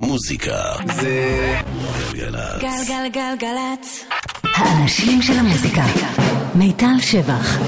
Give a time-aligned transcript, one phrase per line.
[0.00, 0.62] מוזיקה
[0.94, 1.54] זה
[2.12, 2.60] גלגלצ.
[2.60, 4.04] גלגלגלגלצ.
[4.54, 5.84] האנשים של המוזיקה.
[6.54, 7.58] מיטל שבח.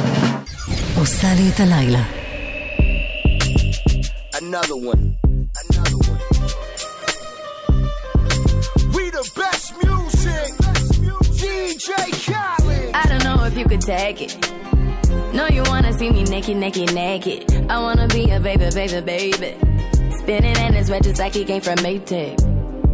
[0.98, 2.02] עושה לי את הלילה.
[4.34, 5.04] Another one.
[5.64, 6.20] Another one.
[8.94, 10.48] We the best music.
[11.42, 11.88] DJ
[12.26, 12.90] Khaled.
[13.00, 14.32] I don't know if you could take it.
[15.38, 17.40] No, you wanna see me naked, naked, naked.
[17.74, 19.50] I wanna be a baby, baby, baby.
[20.21, 22.37] Spinning in his red just like he came from Maytag.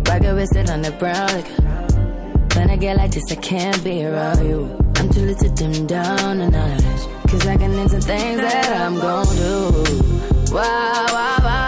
[0.08, 1.28] Rocket with it on the brown.
[1.28, 4.74] Like, when I get like this, I can't be around you.
[4.96, 6.84] I'm too little to dim down a notch.
[7.30, 10.54] Cause I can into things that I'm gon' do.
[10.56, 11.68] Wow, wow, wow.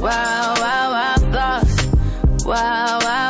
[0.00, 2.44] Wow, wow, wow, thoughts.
[2.44, 3.29] Wow, wow,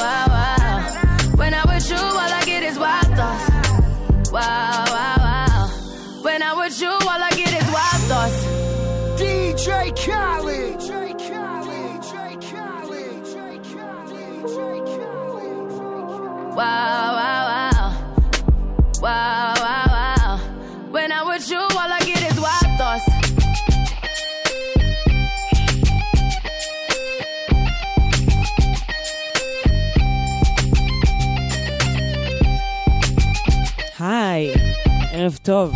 [35.21, 35.73] ערב טוב.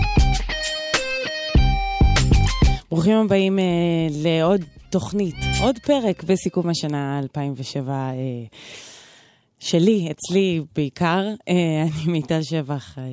[2.91, 3.63] ברוכים הבאים אה,
[4.23, 8.13] לעוד תוכנית, עוד פרק בסיכום השנה 2007 אה,
[9.59, 11.33] שלי, אצלי בעיקר.
[11.49, 13.03] אה, אני מיטל שבח, אה,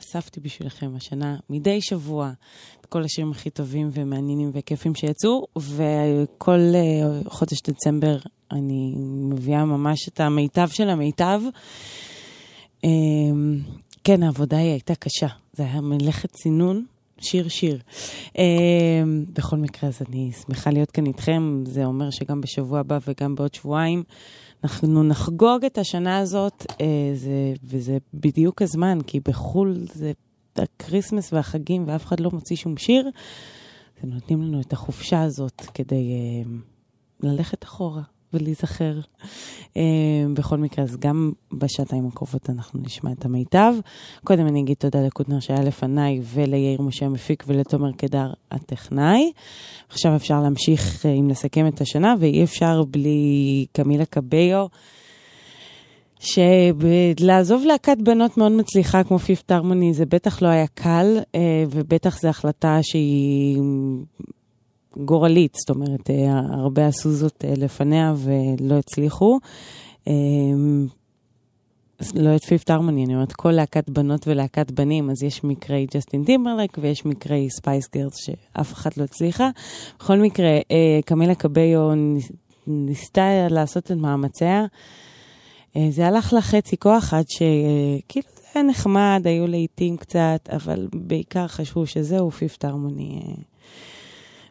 [0.00, 2.32] אספתי בשבילכם השנה מדי שבוע
[2.80, 8.18] את כל השירים הכי טובים ומעניינים וכיפים שיצאו, וכל אה, חודש דצמבר
[8.52, 8.94] אני
[9.30, 11.40] מביאה ממש את המיטב של המיטב.
[14.04, 15.26] כן, העבודה היא הייתה קשה.
[15.52, 16.84] זה היה מלאכת צינון,
[17.20, 17.78] שיר-שיר.
[18.38, 21.62] אמ, בכל מקרה, אז אני שמחה להיות כאן איתכם.
[21.66, 24.02] זה אומר שגם בשבוע הבא וגם בעוד שבועיים
[24.64, 30.12] אנחנו נחגוג את השנה הזאת, אה, זה, וזה בדיוק הזמן, כי בחו"ל זה
[30.56, 33.10] הקריסמס והחגים ואף אחד לא מוציא שום שיר.
[34.02, 36.50] אז נותנים לנו את החופשה הזאת כדי אה,
[37.20, 39.00] ללכת אחורה ולהיזכר.
[39.76, 39.82] אה,
[40.34, 43.74] בכל מקרה, אז גם בשעתיים הקרובות אנחנו נשמע את המיטב.
[44.24, 49.32] קודם אני אגיד תודה לקוטנר שהיה לפניי וליאיר משה המפיק ולתומר קדר הטכנאי.
[49.88, 54.66] עכשיו אפשר להמשיך אה, אם לסכם את השנה, ואי אפשר בלי קמילה קביו.
[56.20, 62.20] שלעזוב להקת בנות מאוד מצליחה כמו פיפט הרמוני זה בטח לא היה קל, אה, ובטח
[62.20, 63.60] זו החלטה שהיא
[65.04, 69.38] גורלית, זאת אומרת, אה, הרבה עשו זאת אה, לפניה ולא הצליחו.
[70.08, 70.12] אה,
[72.14, 76.24] לא את פיפט הרמוני, אני אומרת כל להקת בנות ולהקת בנים, אז יש מקרי ג'סטין
[76.24, 79.50] טימברלק ויש מקרי ספייס גירס שאף אחת לא הצליחה.
[79.98, 81.90] בכל מקרה, אה, קמילה קביו
[82.66, 84.66] ניסתה לעשות את מאמציה.
[85.90, 91.46] זה הלך לה חצי כוח עד שכאילו זה היה נחמד, היו לעיתים קצת, אבל בעיקר
[91.46, 93.22] חשבו שזהו, פיפט הרמוני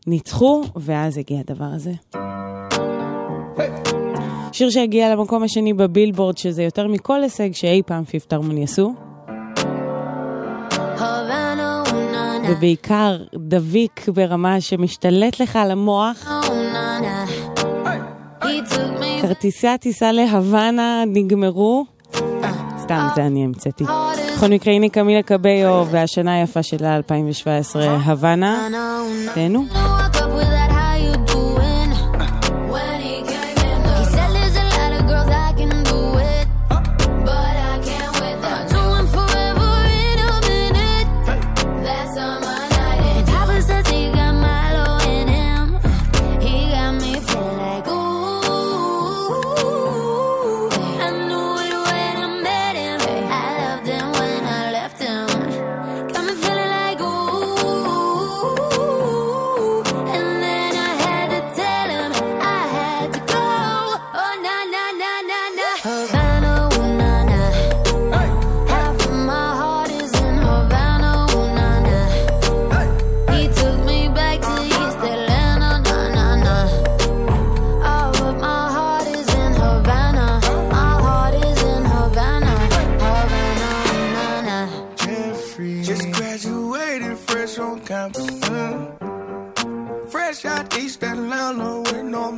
[0.07, 1.91] ניצחו, ואז הגיע הדבר הזה.
[4.51, 8.93] שיר שהגיע למקום השני בבילבורד, שזה יותר מכל הישג שאי פעם פיפט הרמוני עשו.
[12.49, 16.27] ובעיקר דביק ברמה שמשתלט לך על המוח.
[19.21, 21.85] כרטיסי הטיסה להוואנה נגמרו.
[22.79, 23.83] סתם, זה אני המצאתי.
[24.37, 28.67] בכל מקרה, הנה קמילה קביו והשנה היפה שלה, 2017, הוואנה.
[29.33, 29.94] תהנו.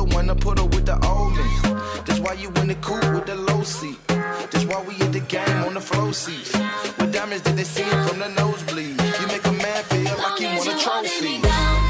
[0.00, 1.34] real wanna put her with the old.
[2.06, 3.98] That's why you in the coupe with the low seat.
[4.08, 6.52] That's why we in the game on the flow seats.
[6.98, 9.00] With diamonds that they see from the nosebleed.
[9.20, 11.89] You make a man feel like he want a trophy.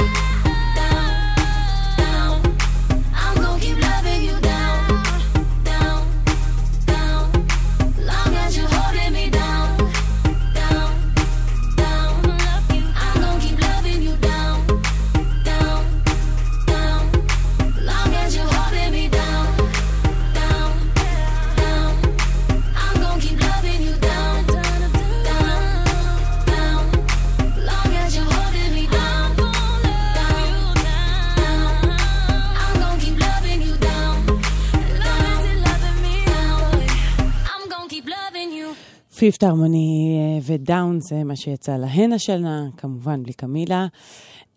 [39.21, 43.87] פיפט הרמוני אה, ודאון זה אה, מה שיצא להן השנה, כמובן בלי קמילה.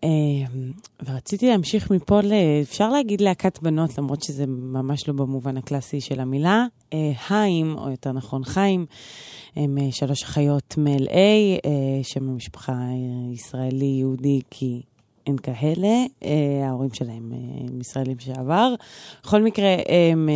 [0.04, 0.08] אה,
[1.06, 2.32] ורציתי להמשיך מפה, ל...
[2.62, 6.66] אפשר להגיד להקת בנות, למרות שזה ממש לא במובן הקלאסי של המילה.
[7.28, 8.86] היים, או יותר נכון חיים,
[9.56, 11.68] הם שלוש אחיות מ-LA,
[12.02, 12.78] שם המשפחה
[13.32, 14.82] ישראלי-יהודי כי
[15.26, 16.04] אין כאלה,
[16.64, 18.74] ההורים שלהם הם ישראלים שעבר.
[19.22, 19.76] בכל מקרה,
[20.12, 20.28] הם...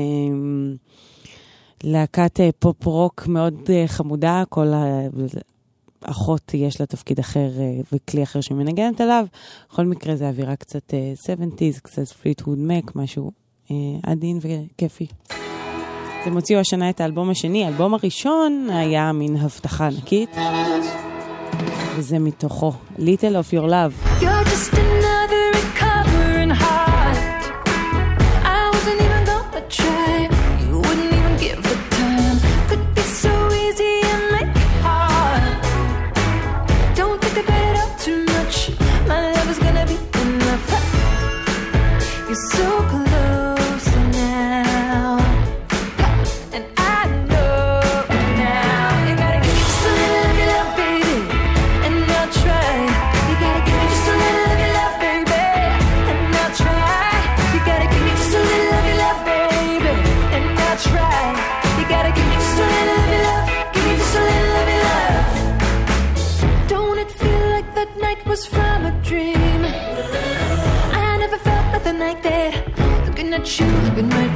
[1.84, 4.72] להקת אה, פופ רוק מאוד אה, חמודה, כל
[6.04, 9.26] אחות יש לה תפקיד אחר אה, וכלי אחר שהיא מנגנת עליו.
[9.72, 10.92] בכל מקרה זה אווירה קצת
[11.26, 13.30] 70's, קצת פליטווד מק, משהו
[14.02, 15.06] עדין וכיפי.
[15.30, 17.64] אז הם הוציאו השנה את האלבום השני.
[17.64, 20.36] האלבום הראשון היה מין הבטחה ענקית,
[21.96, 24.22] וזה מתוכו, Little of Your Love.
[24.22, 24.97] You're just
[73.60, 74.27] you, look at.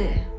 [0.00, 0.29] Hadi.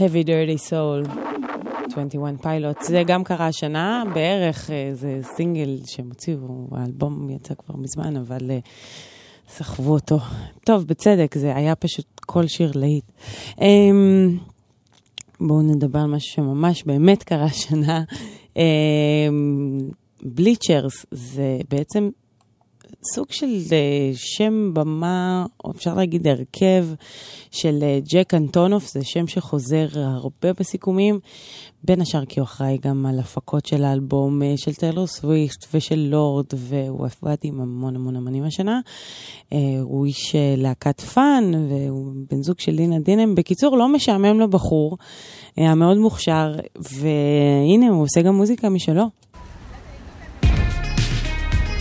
[0.00, 1.02] heavy dirty soul,
[1.90, 7.76] 21 pilots זה גם קרה השנה בערך, אה, זה סינגל שהם הוציאו, האלבום יצא כבר
[7.76, 8.58] מזמן, אבל אה,
[9.48, 10.18] סחבו אותו.
[10.64, 13.04] טוב, בצדק, זה היה פשוט כל שיר להיט.
[13.60, 14.38] אמ,
[15.40, 18.02] בואו נדבר על משהו שממש באמת קרה השנה.
[18.56, 18.62] אמ,
[20.22, 22.10] בליצ'רס זה בעצם
[23.04, 26.86] סוג של אה, שם במה, או אפשר להגיד הרכב,
[27.50, 31.18] של אה, ג'ק אנטונוף, זה שם שחוזר הרבה בסיכומים,
[31.84, 36.08] בין השאר כי הוא אחראי גם על הפקות של האלבום אה, של טיילור סוויסט ושל
[36.10, 38.80] לורד, והוא עבד עם המון המון אמנים השנה.
[39.82, 43.34] הוא איש להקת פאן, והוא בן זוג של לינה דינם.
[43.34, 44.98] בקיצור, לא משעמם לבחור,
[45.58, 49.04] מאוד מוכשר, והנה, הוא עושה גם מוזיקה משלו.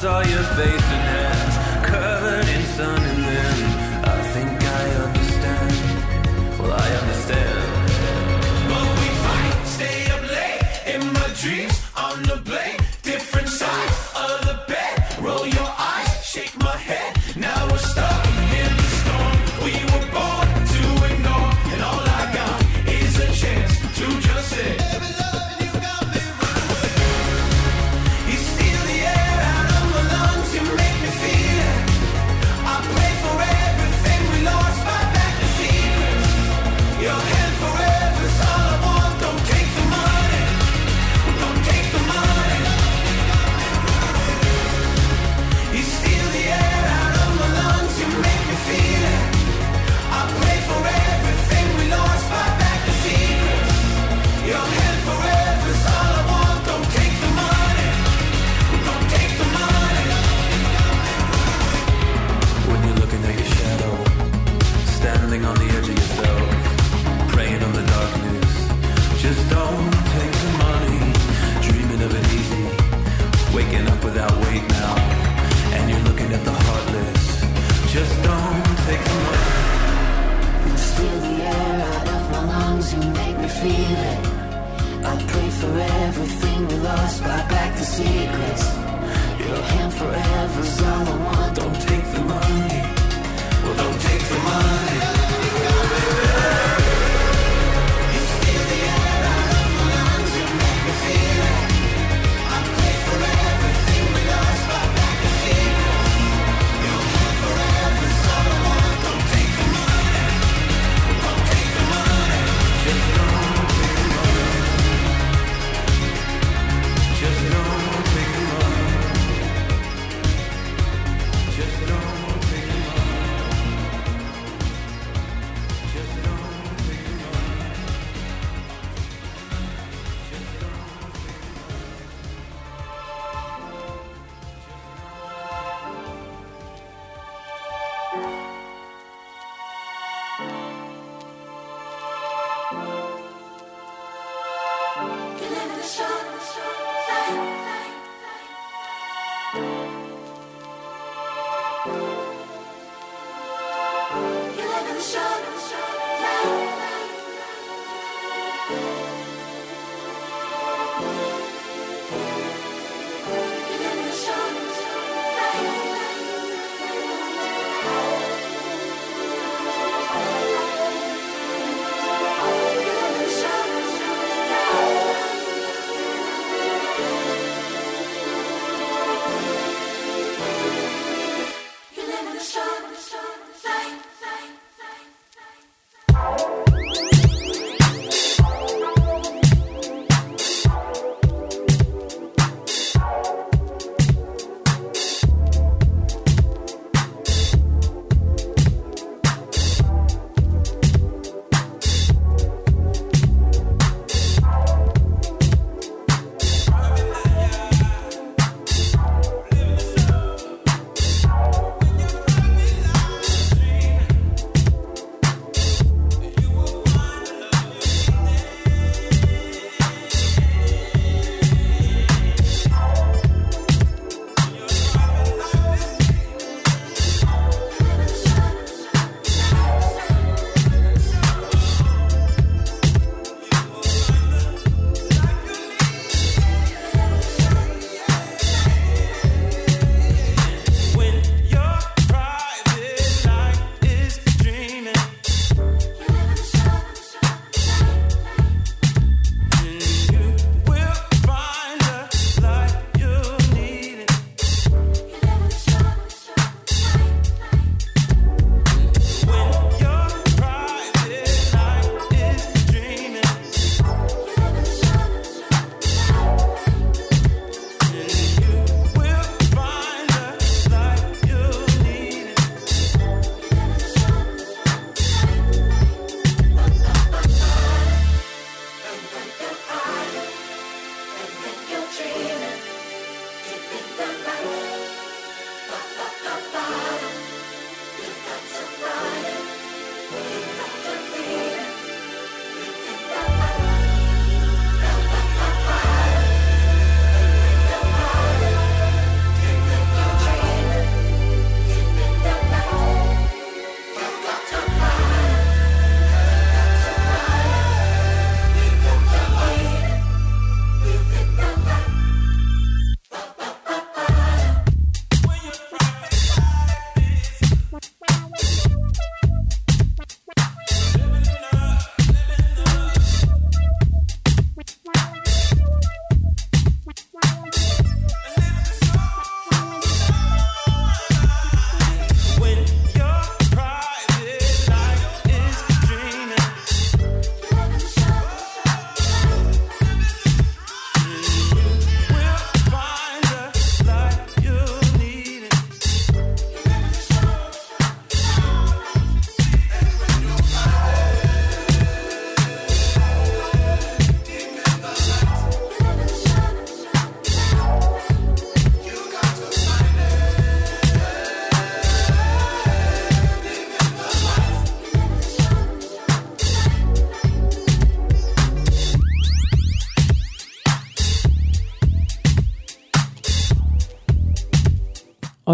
[0.00, 1.43] saw your face and hands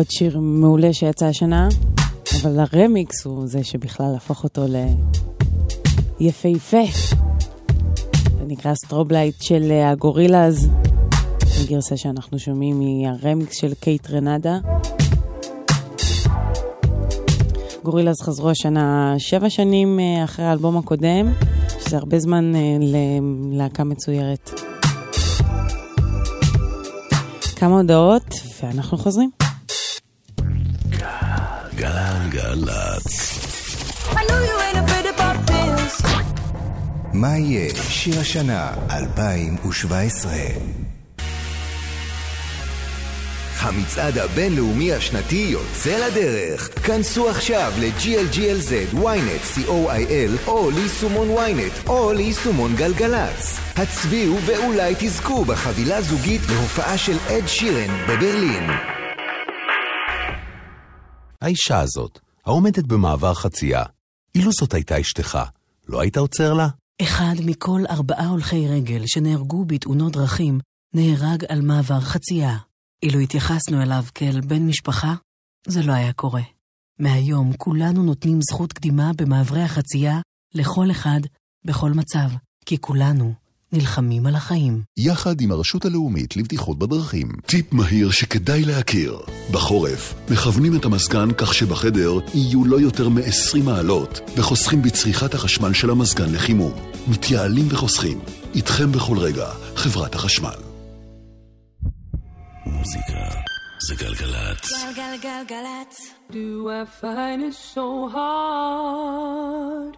[0.01, 1.69] עוד שיר מעולה שיצא השנה,
[2.43, 4.65] אבל הרמיקס הוא זה שבכלל הפך אותו
[6.21, 6.83] ליפהפה.
[8.39, 10.69] זה נקרא סטרובלייט של אה, הגורילאז,
[11.61, 14.59] הגרסה שאנחנו שומעים היא הרמיקס של קייט רנדה.
[17.85, 21.33] גורילאז חזרו השנה שבע שנים אה, אחרי האלבום הקודם,
[21.81, 24.51] שזה הרבה זמן אה, ללהקה מצוירת.
[27.57, 29.40] כמה הודעות, ואנחנו חוזרים.
[32.51, 33.39] גלגלצ.
[37.13, 40.33] מה יהיה שיר השנה 2017?
[43.59, 46.87] המצעד הבינלאומי השנתי יוצא לדרך.
[46.87, 53.59] כנסו עכשיו ל-GLGLZ, ynet, co.il, או ליישומון ynet, או ליישומון גלגלצ.
[53.77, 58.71] הצביעו ואולי תזכו בחבילה זוגית להופעה של אד שירן בברלין.
[61.43, 63.83] האישה הזאת, העומדת במעבר חצייה,
[64.35, 65.39] אילו זאת הייתה אשתך,
[65.89, 66.69] לא היית עוצר לה?
[67.03, 70.61] אחד מכל ארבעה הולכי רגל שנהרגו בתאונות דרכים
[70.95, 72.57] נהרג על מעבר חצייה.
[73.03, 75.15] אילו התייחסנו אליו כאל בן משפחה,
[75.67, 76.43] זה לא היה קורה.
[76.99, 80.21] מהיום כולנו נותנים זכות קדימה במעברי החצייה
[80.55, 81.21] לכל אחד,
[81.65, 82.29] בכל מצב,
[82.67, 83.35] כי כולנו
[83.73, 84.83] נלחמים על החיים.
[84.97, 87.29] יחד עם הרשות הלאומית לבטיחות בדרכים.
[87.47, 89.19] טיפ מהיר שכדאי להכיר.
[89.51, 95.91] בחורף, מכוונים את המזגן כך שבחדר יהיו לא יותר מ-20 מעלות, וחוסכים בצריכת החשמל של
[95.91, 96.73] המזגן לחימום.
[97.09, 98.19] מתייעלים וחוסכים.
[98.55, 100.59] איתכם בכל רגע, חברת החשמל.
[102.67, 103.41] מוזיקה
[103.89, 104.71] זה גלגלצ.
[104.97, 106.11] גלגלגלגלצ.
[106.31, 109.95] Do I find it so hard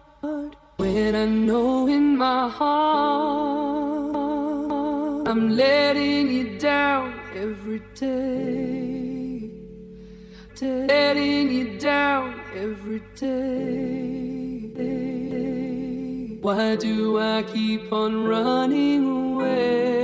[0.83, 4.17] when I know in my heart
[5.31, 9.49] I'm letting you down every day,
[10.61, 13.93] letting you down every day.
[16.41, 20.03] Why do I keep on running away?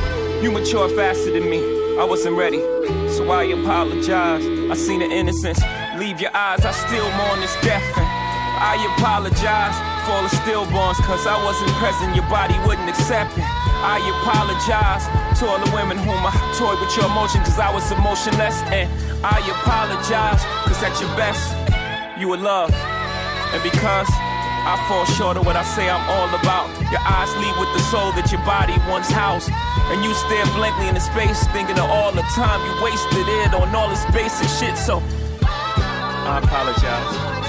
[0.41, 1.61] You matured faster than me.
[2.01, 2.57] I wasn't ready,
[3.13, 4.41] so I apologize.
[4.41, 5.61] I seen the innocence
[6.01, 6.65] leave your eyes.
[6.65, 8.09] I still mourn this death, and
[8.57, 12.15] I apologize for all the stillborns, cause I wasn't present.
[12.15, 13.45] Your body wouldn't accept it.
[13.45, 15.05] I apologize
[15.39, 18.65] to all the women whom I toyed with your emotion, cause I was emotionless.
[18.73, 18.89] And
[19.21, 21.53] I apologize, cause at your best,
[22.19, 22.73] you were love.
[23.53, 24.09] And because
[24.63, 26.69] I fall short of what I say I'm all about.
[26.93, 29.49] Your eyes leave with the soul that your body once housed.
[29.89, 33.73] And you stare blankly into space, thinking of all the time you wasted it on
[33.73, 34.77] all this basic shit.
[34.77, 35.01] So,
[35.41, 37.40] I apologize.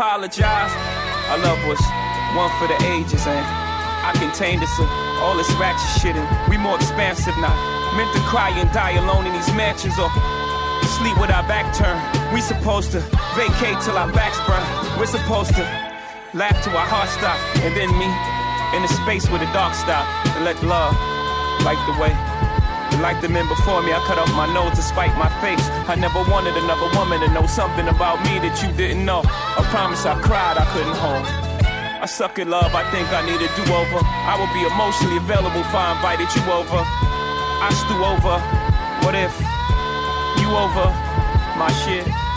[0.00, 0.72] Apologize.
[1.28, 1.78] Our love was
[2.32, 4.72] one for the ages, and I contained us
[5.20, 7.52] all this ratchet shit, and we more expansive now.
[7.92, 10.08] Meant to cry and die alone in these mansions, or
[10.96, 12.00] sleep with our back turned.
[12.32, 13.00] We supposed to
[13.36, 14.64] vacate till our backs burn.
[14.98, 15.64] We're supposed to
[16.32, 18.08] laugh till our hearts stop, and then me
[18.72, 20.96] in the space where the dark stop, and let love
[21.60, 22.29] light the way.
[23.00, 25.64] Like the men before me, I cut off my nose to spite my face.
[25.88, 29.22] I never wanted another woman to know something about me that you didn't know.
[29.24, 31.24] I promise I cried, I couldn't hold.
[32.00, 34.00] I suck at love, I think I need a do over.
[34.04, 36.80] I will be emotionally available if I invited you over.
[36.80, 38.36] I stew over.
[39.00, 39.32] What if
[40.36, 40.92] you over
[41.56, 42.29] my shit?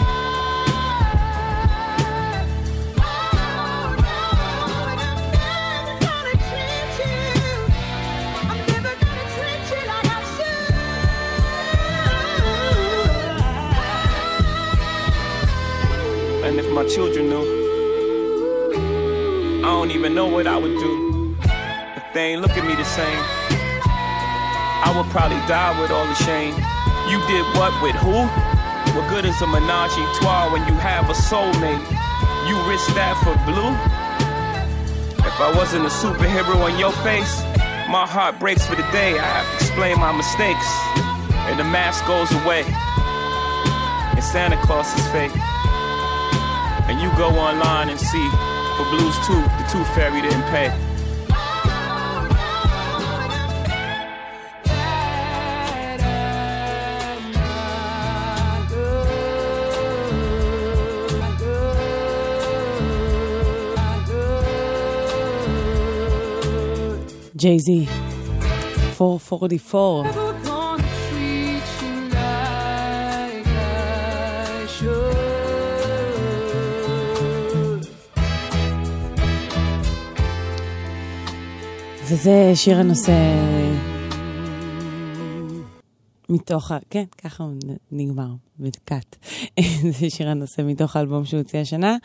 [16.53, 17.41] And if my children knew,
[19.65, 22.85] I don't even know what I would do if they ain't look at me the
[22.85, 23.17] same.
[24.85, 26.53] I would probably die with all the shame.
[27.09, 28.29] You did what with who?
[28.93, 31.81] What good is a menage a trois when you have a soulmate?
[32.45, 33.73] You risk that for blue?
[35.25, 37.41] If I wasn't a superhero on your face,
[37.89, 39.17] my heart breaks for the day.
[39.17, 40.69] I have to explain my mistakes,
[41.49, 42.61] and the mask goes away.
[44.13, 45.33] And Santa Claus is fake.
[46.93, 48.29] And you go online and see
[48.77, 50.69] for Blues 2, the Tooth Fairy didn't pay.
[67.35, 67.85] Jay Z,
[68.97, 70.22] 444.
[82.13, 83.11] וזה שיר הנושא
[86.29, 86.77] מתוך ה...
[86.89, 87.53] כן, ככה הוא
[87.91, 88.27] נגמר,
[88.59, 89.15] בקאט.
[89.99, 91.97] זה שיר הנושא מתוך האלבום שהוא הוציא השנה,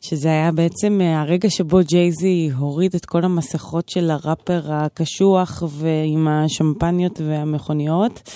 [0.00, 6.28] שזה היה בעצם אה, הרגע שבו ג'ייזי הוריד את כל המסכות של הראפר הקשוח ועם
[6.28, 8.30] השמפניות והמכוניות.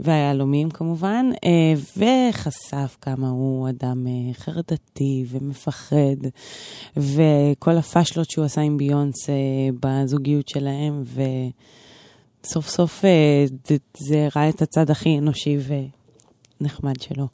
[0.00, 5.96] והיהלומים כמובן, אה, וחשף כמה הוא אדם אה, חרדתי ומפחד,
[6.96, 9.30] וכל הפאשלות שהוא עשה עם ביונס
[9.80, 11.02] בזוגיות שלהם,
[12.44, 15.56] וסוף סוף אה, זה, זה ראה את הצד הכי אנושי
[16.60, 17.26] ונחמד שלו.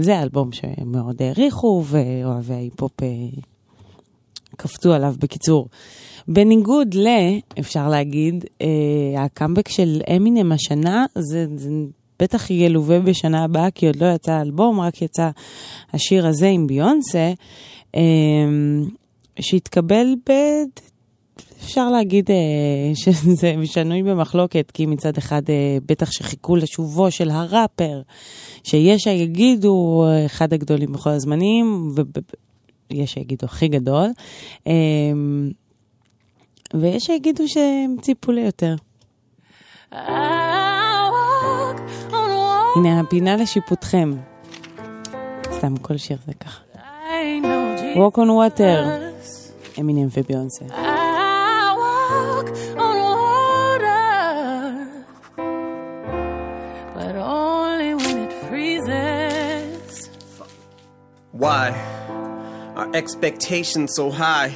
[0.00, 3.00] זה אלבום שמאוד העריכו, ואוהבי ההיפ-הופ
[4.56, 5.68] קפצו עליו בקיצור.
[6.28, 7.08] בניגוד ל,
[7.58, 11.70] אפשר להגיד, אה, הקאמבק של אמינם השנה, זה, זה
[12.20, 15.30] בטח ילווה בשנה הבאה, כי עוד לא יצא האלבום, רק יצא
[15.92, 17.32] השיר הזה עם ביונסה,
[17.94, 18.00] אה,
[19.40, 20.32] שהתקבל ב...
[21.64, 28.02] אפשר להגיד אה, שזה שנוי במחלוקת, כי מצד אחד אה, בטח שחיכו לשובו של הראפר,
[28.64, 31.94] שיש שיגידו אה, אחד הגדולים בכל הזמנים,
[32.90, 34.08] ויש שיגידו הכי גדול.
[34.66, 34.72] אה,
[36.74, 38.74] ויש שיגידו שהם ציפו ליותר.
[42.76, 44.12] הנה הפינה לשיפוטכם.
[45.52, 46.60] סתם כל שיר זה ככה.
[47.94, 48.86] Walk on water,
[49.80, 50.64] אמינם וביונסה.
[61.32, 61.68] Why
[62.76, 64.52] are expectations so high?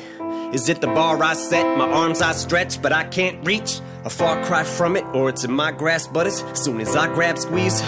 [0.53, 3.80] Is it the bar I set, my arms I stretch, but I can't reach?
[4.05, 7.07] A far cry from it, or it's in my grasp, but as soon as I
[7.14, 7.80] grab squeeze,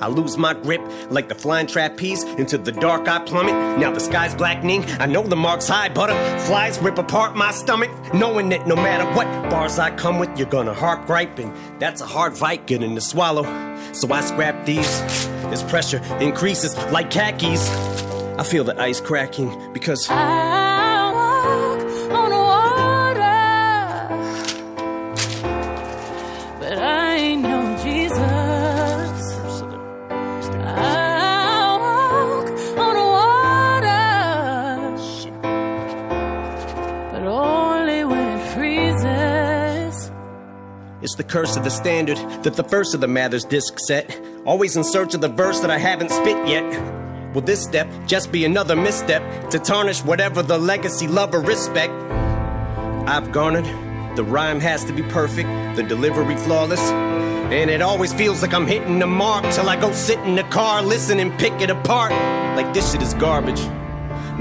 [0.00, 2.22] I lose my grip like the flying trapeze.
[2.22, 3.54] Into the dark I plummet.
[3.78, 4.84] Now the sky's blackening.
[5.00, 5.88] I know the mark's high.
[5.88, 7.90] Butterflies rip apart my stomach.
[8.12, 11.38] Knowing that no matter what bars I come with, you're gonna heart gripe.
[11.38, 13.44] And that's a hard fight getting to swallow.
[13.92, 15.00] So I scrap these.
[15.50, 17.68] This pressure increases like khakis.
[18.38, 20.06] I feel the ice cracking because.
[20.10, 20.53] I
[41.16, 44.20] The curse of the standard that the first of the Mathers disc set.
[44.44, 46.64] Always in search of the verse that I haven't spit yet.
[47.32, 51.92] Will this step just be another misstep to tarnish whatever the legacy, love, or respect
[53.06, 53.64] I've garnered?
[54.16, 56.80] The rhyme has to be perfect, the delivery flawless.
[56.80, 60.44] And it always feels like I'm hitting the mark till I go sit in the
[60.44, 62.10] car, listen and pick it apart.
[62.56, 63.60] Like this shit is garbage.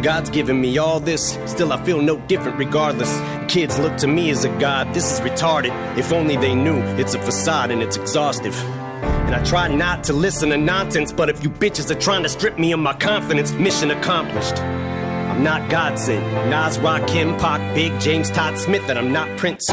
[0.02, 3.12] God's given me all this, still I feel no different regardless.
[3.48, 5.72] Kids look to me as a god, this is retarded.
[5.98, 8.56] If only they knew it's a facade and it's exhaustive.
[8.64, 12.30] And I try not to listen to nonsense, but if you bitches are trying to
[12.30, 14.58] strip me of my confidence, mission accomplished.
[14.60, 16.24] I'm not God sent.
[16.50, 19.70] Nas, Rakim, Pac, Big, James, Todd Smith, and I'm not Prince.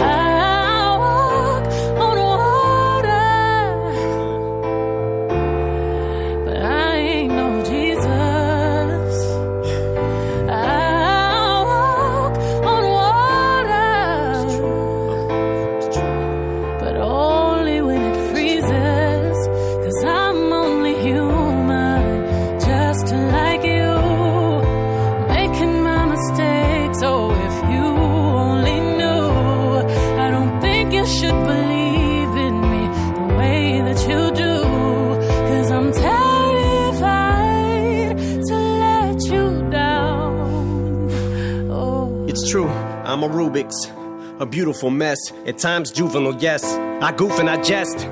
[44.41, 45.33] A beautiful mess.
[45.47, 46.65] At times juvenile, yes.
[46.65, 48.09] I goof and I jest.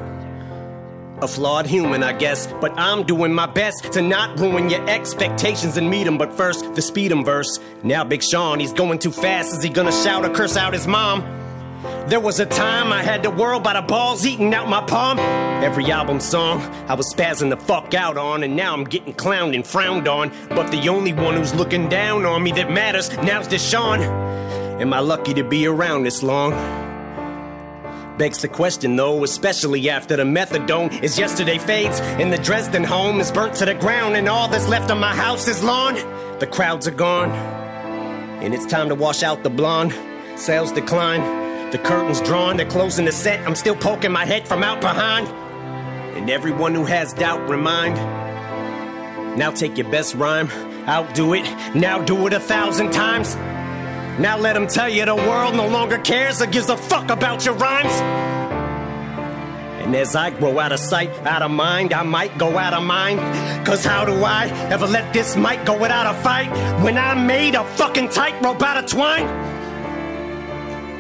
[1.21, 5.77] A flawed human, I guess, but I'm doing my best to not ruin your expectations
[5.77, 6.17] and meet 'em.
[6.17, 7.59] But first, the speed 'em verse.
[7.83, 9.53] Now, Big Sean, he's going too fast.
[9.55, 11.25] Is he gonna shout or curse out his mom?
[12.09, 15.19] There was a time I had the world by the balls eating out my palm.
[15.19, 19.55] Every album song I was spazzing the fuck out on, and now I'm getting clowned
[19.55, 20.31] and frowned on.
[20.51, 24.01] But the only one who's looking down on me that matters now's Deshaun.
[24.81, 26.53] Am I lucky to be around this long?
[28.17, 33.21] Begs the question though, especially after the methadone is yesterday fades and the Dresden home
[33.21, 35.97] is burnt to the ground and all that's left of my house is lawn.
[36.39, 37.33] The crowds are gone
[38.41, 39.93] and it's time to wash out the blonde.
[40.37, 41.23] Sales decline,
[41.73, 43.45] the curtains drawn, they're closing the set.
[43.49, 45.27] I'm still poking my head from out behind.
[46.17, 47.97] And everyone who has doubt, remind.
[49.37, 50.49] Now take your best rhyme,
[50.87, 53.37] outdo it, now do it a thousand times.
[54.19, 57.45] Now let them tell you the world no longer cares or gives a fuck about
[57.45, 57.93] your rhymes.
[59.81, 62.83] And as I grow out of sight, out of mind, I might go out of
[62.83, 63.21] mind.
[63.65, 66.51] Cause how do I ever let this mic go without a fight
[66.83, 69.27] when I made a fucking tightrope out of twine?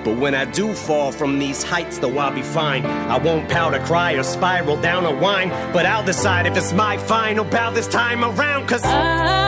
[0.04, 2.86] But when I do fall from these heights, though I'll be fine.
[2.86, 6.96] I won't powder cry or spiral down a whine, but I'll decide if it's my
[6.98, 8.68] final bow this time around.
[8.68, 9.47] Cause I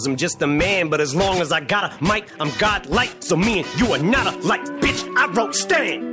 [0.00, 3.10] Cause I'm just a man, but as long as I got a mic, I'm godlike.
[3.20, 5.06] So me and you are not alike, bitch.
[5.14, 6.09] I wrote Stan.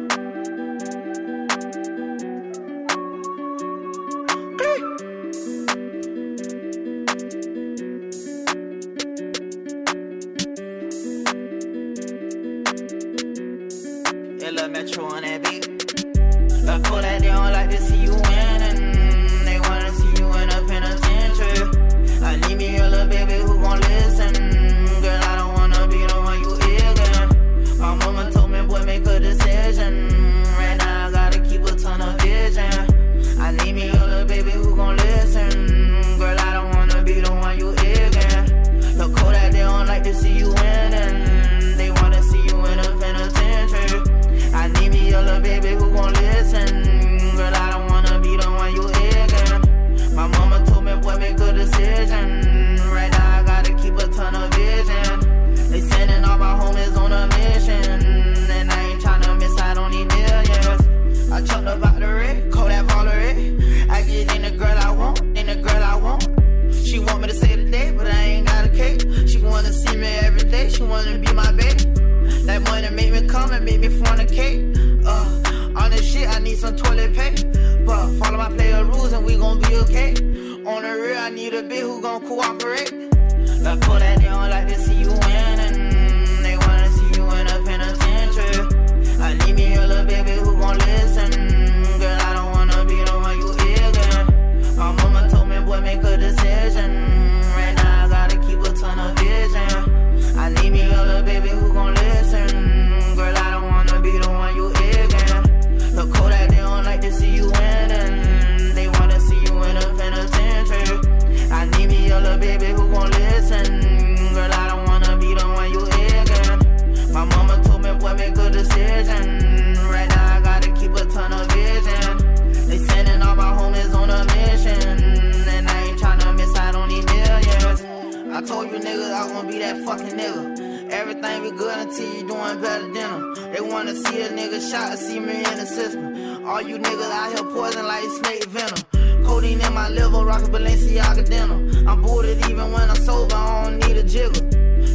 [137.38, 138.82] and poison like snake venom.
[139.26, 141.88] Codeine in my liver, rockin' Balenciaga denim.
[141.88, 144.42] I'm booted even when I'm sober, I don't need a jigger.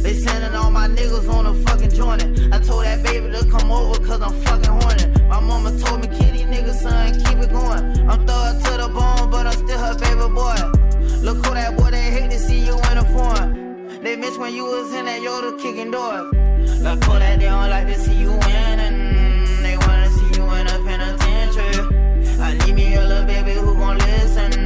[0.03, 2.23] They sending all my niggas on a fucking joint.
[2.53, 5.27] I told that baby to come over cause I'm fucking horny.
[5.27, 8.09] My mama told me, kitty nigga, son, keep it going.
[8.09, 10.55] I'm thug to the bone, but I'm still her baby boy.
[11.21, 13.63] Look who that boy, they hate to see you in a form.
[14.03, 16.33] They miss when you was in that Yoda kicking doors.
[16.81, 19.02] Look who that they don't like to see you winning.
[23.97, 24.62] listen.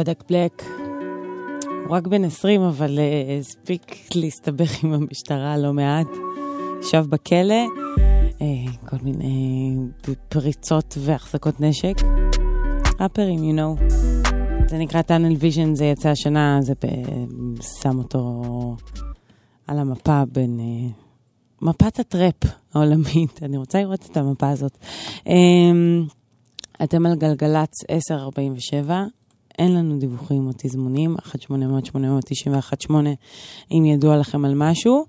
[0.00, 0.62] קודק בלק.
[1.86, 6.06] הוא רק בן 20, אבל אה, הספיק uh, להסתבך עם המשטרה לא מעט.
[6.80, 7.64] ישב בכלא,
[8.38, 11.94] uh, כל מיני uh, פריצות והחזקות נשק.
[13.06, 13.94] אפרים, you know.
[14.68, 18.42] זה נקרא טאנל ויז'ן, זה יצא השנה, זה ב- שם אותו
[19.66, 20.60] על המפה בין...
[20.60, 20.92] Uh,
[21.62, 22.44] מפת הטראפ
[22.74, 24.78] העולמית, אני רוצה לראות את המפה הזאת.
[25.18, 26.12] Um,
[26.82, 29.04] אתם על גלגלצ 1047,
[29.60, 32.90] אין לנו דיווחים או תזמונים, 1-800-891-8,
[33.70, 35.04] אם ידוע לכם על משהו.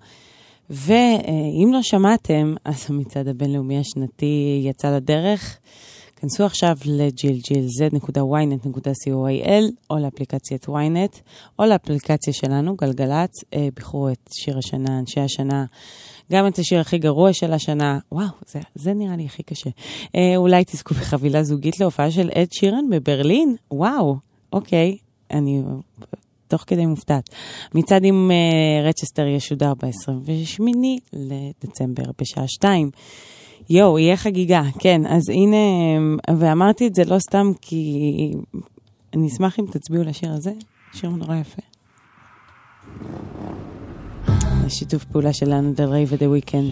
[0.69, 5.57] ואם לא שמעתם, אז המצעד הבינלאומי השנתי יצא לדרך.
[6.15, 11.19] כנסו עכשיו ל-glglz.ynet.coil או לאפליקציית ynet
[11.59, 15.65] או לאפליקציה שלנו, גלגלצ, אה, בחרו את שיר השנה, אנשי השנה,
[16.31, 19.69] גם את השיר הכי גרוע של השנה, וואו, זה, זה נראה לי הכי קשה.
[20.15, 24.30] אה, אולי תזכו בחבילה זוגית להופעה של אד שירן בברלין, וואו.
[24.53, 24.97] אוקיי,
[25.31, 25.61] אני
[26.51, 27.29] תוך כדי מופתעת.
[27.75, 30.63] מצד אם uh, אה, רצ'סטר ישודר ב-28
[31.13, 32.89] לדצמבר בשעה 2.
[33.69, 35.01] יואו, יהיה חגיגה, כן.
[35.05, 35.57] אז הנה,
[36.29, 38.33] אה, ואמרתי את זה לא סתם כי
[39.13, 40.51] אני אשמח אם תצביעו לשיר הזה,
[40.93, 41.61] שיר נורא יפה.
[44.69, 46.71] שיתוף פעולה של אנדל ריי ודה וויקנד,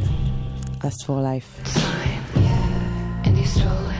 [0.83, 1.49] Last for Life.
[1.63, 3.98] Time, yeah,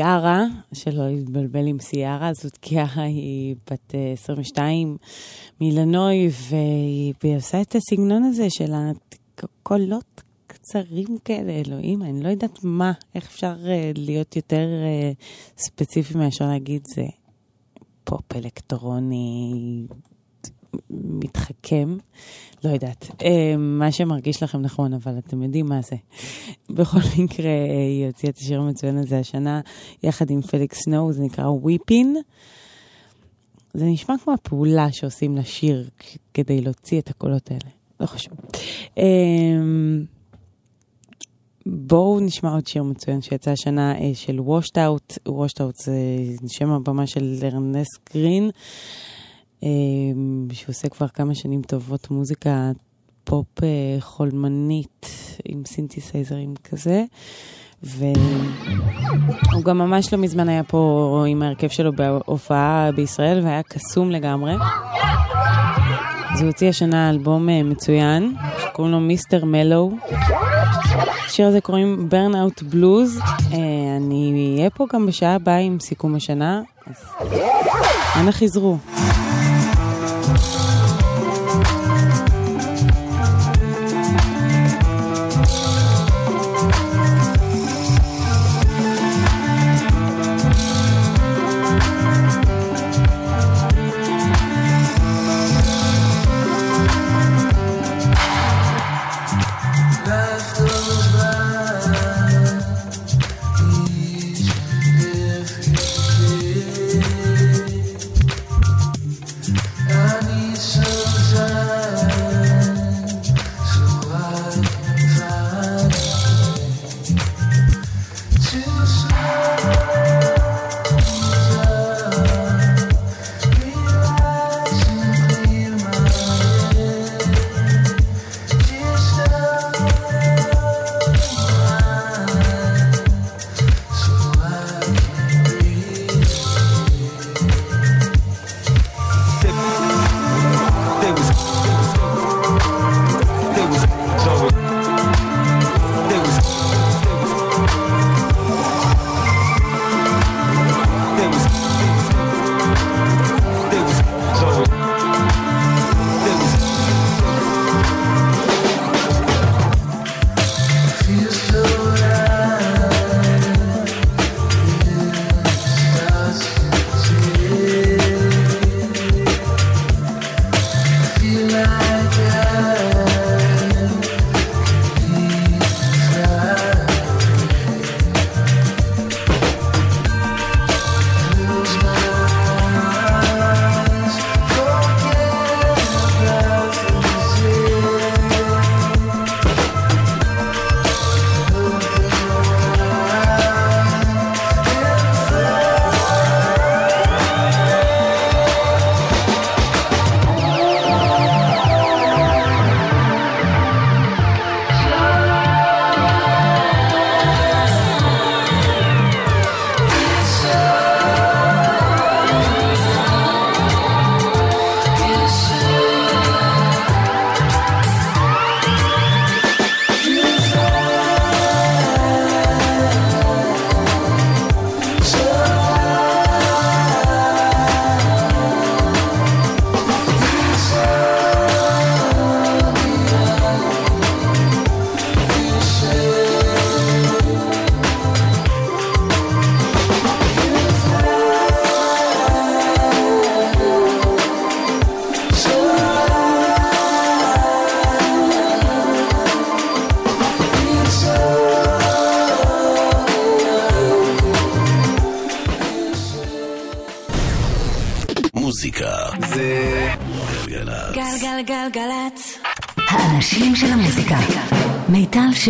[0.00, 4.96] סיארה, שלא להתבלבל עם סיארה, זאת קיארה היא בת אה, 22
[5.60, 8.72] מילנוי, והיא עושה את הסגנון הזה של
[9.38, 15.12] הקולות קצרים כאלה, אלוהים, אני לא יודעת מה, איך אפשר אה, להיות יותר אה,
[15.56, 17.04] ספציפי מאשר להגיד זה
[18.04, 19.52] פופ אלקטרוני,
[20.90, 21.96] מתחכם,
[22.64, 23.10] לא יודעת.
[23.22, 25.96] אה, מה שמרגיש לכם נכון, אבל אתם יודעים מה זה.
[26.70, 29.60] בכל מקרה, אה, היא הוציאה את השיר המצוין הזה השנה,
[30.02, 32.16] יחד עם פליקס סנואו, זה נקרא וויפין.
[33.74, 35.88] זה נשמע כמו הפעולה שעושים לשיר
[36.34, 37.70] כדי להוציא את הקולות האלה.
[38.00, 38.32] לא חשוב.
[38.98, 39.04] אה,
[41.66, 45.18] בואו נשמע עוד שיר מצוין שיצא השנה של וושט אאוט.
[45.28, 45.94] וושט אאוט זה
[46.48, 48.50] שם הבמה של ארנס גרין.
[49.62, 52.70] אמ, שעושה כבר כמה שנים טובות מוזיקה
[53.24, 53.68] פופ אה,
[54.00, 55.06] חולמנית
[55.44, 57.04] עם סינתסייזרים כזה.
[57.82, 64.54] והוא גם ממש לא מזמן היה פה עם ההרכב שלו בהופעה בישראל והיה קסום לגמרי.
[66.32, 69.90] אז הוא הוציא השנה אלבום אה, מצוין, שקוראים לו מיסטר מלו.
[71.26, 73.20] השיר הזה קוראים ברנאוט אה, בלוז.
[73.96, 76.96] אני אהיה פה גם בשעה הבאה עם סיכום השנה, אז
[78.16, 78.76] אנא חזרו.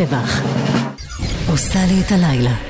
[0.01, 0.43] שבח.
[1.49, 2.70] עושה לי את הלילה.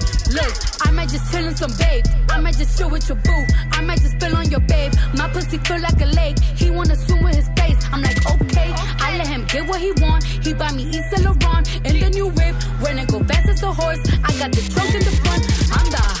[0.33, 0.53] Look,
[0.87, 2.05] I might just chill in some babe.
[2.29, 3.45] I might just chill with your boo.
[3.71, 4.93] I might just spill on your babe.
[5.17, 6.39] My pussy feel like a lake.
[6.39, 7.77] He wanna swim with his face.
[7.91, 8.71] I'm like, okay.
[9.05, 10.23] I let him get what he want.
[10.23, 12.55] He buy me Yves Saint Laurent in the new whip.
[12.79, 15.43] When it go fast as a horse, I got the trunk in the front.
[15.75, 16.20] I'm the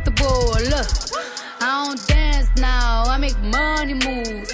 [0.05, 0.87] Look,
[1.61, 4.51] I don't dance now, I make money moves.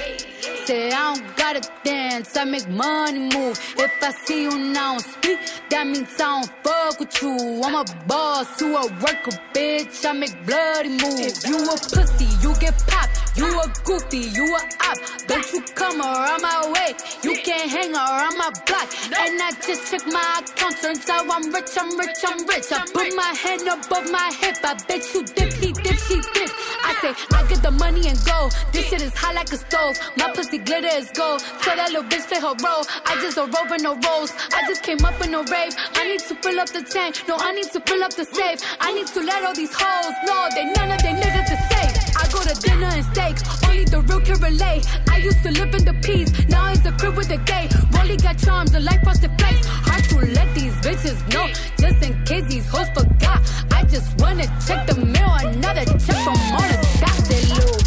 [0.65, 3.57] Say I don't gotta dance, I make money move.
[3.77, 5.39] If I see you now speak,
[5.69, 7.61] that means I don't fuck with you.
[7.63, 10.05] I'm a boss, you a worker, bitch.
[10.05, 11.43] I make bloody moves.
[11.43, 13.26] If you a pussy, you get popped.
[13.37, 14.97] You a goofy, you a op.
[15.27, 16.95] Don't you come around my way.
[17.21, 18.89] You can't hang around my block.
[19.13, 20.81] And I just check my account.
[20.81, 22.71] Turns out I'm rich, I'm rich, I'm rich.
[22.71, 24.57] I put my hand above my hip.
[24.63, 26.49] I bet you dip, he dip, she dip.
[26.81, 28.49] I say, I get the money and go.
[28.71, 29.99] This shit is hot like a stove.
[30.17, 31.41] My pussy glitter is gold.
[31.61, 32.85] So that little bitch play her role.
[33.05, 34.33] I just a rope and no rolls.
[34.49, 35.77] I just came up in a rave.
[35.93, 37.21] I need to fill up the tank.
[37.27, 38.65] No, I need to fill up the safe.
[38.81, 42.06] I need to let all these hoes know that none of they niggas is safe.
[42.31, 43.37] Go to dinner and steak.
[43.67, 44.85] Only the real can relate.
[45.09, 46.31] I used to live in the peace.
[46.47, 47.69] Now it's a crib with a gay.
[47.93, 49.65] Rolly got charms, a life frosted flakes.
[49.67, 51.47] Hard to let these bitches know.
[51.77, 53.39] Just in case these hoes forgot.
[53.71, 55.31] I just wanna check the mail.
[55.39, 57.86] Another check from all the that little bitch.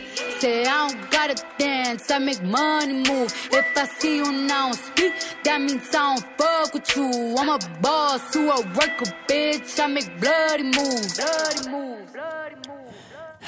[0.41, 3.31] Say I don't gotta dance, I make money move.
[3.59, 5.13] If I see you now speak,
[5.43, 7.35] that means I don't fuck with you.
[7.39, 9.79] I'm a boss, you a worker, bitch.
[9.79, 11.13] I make bloody moves.
[11.19, 12.11] Bloody moves.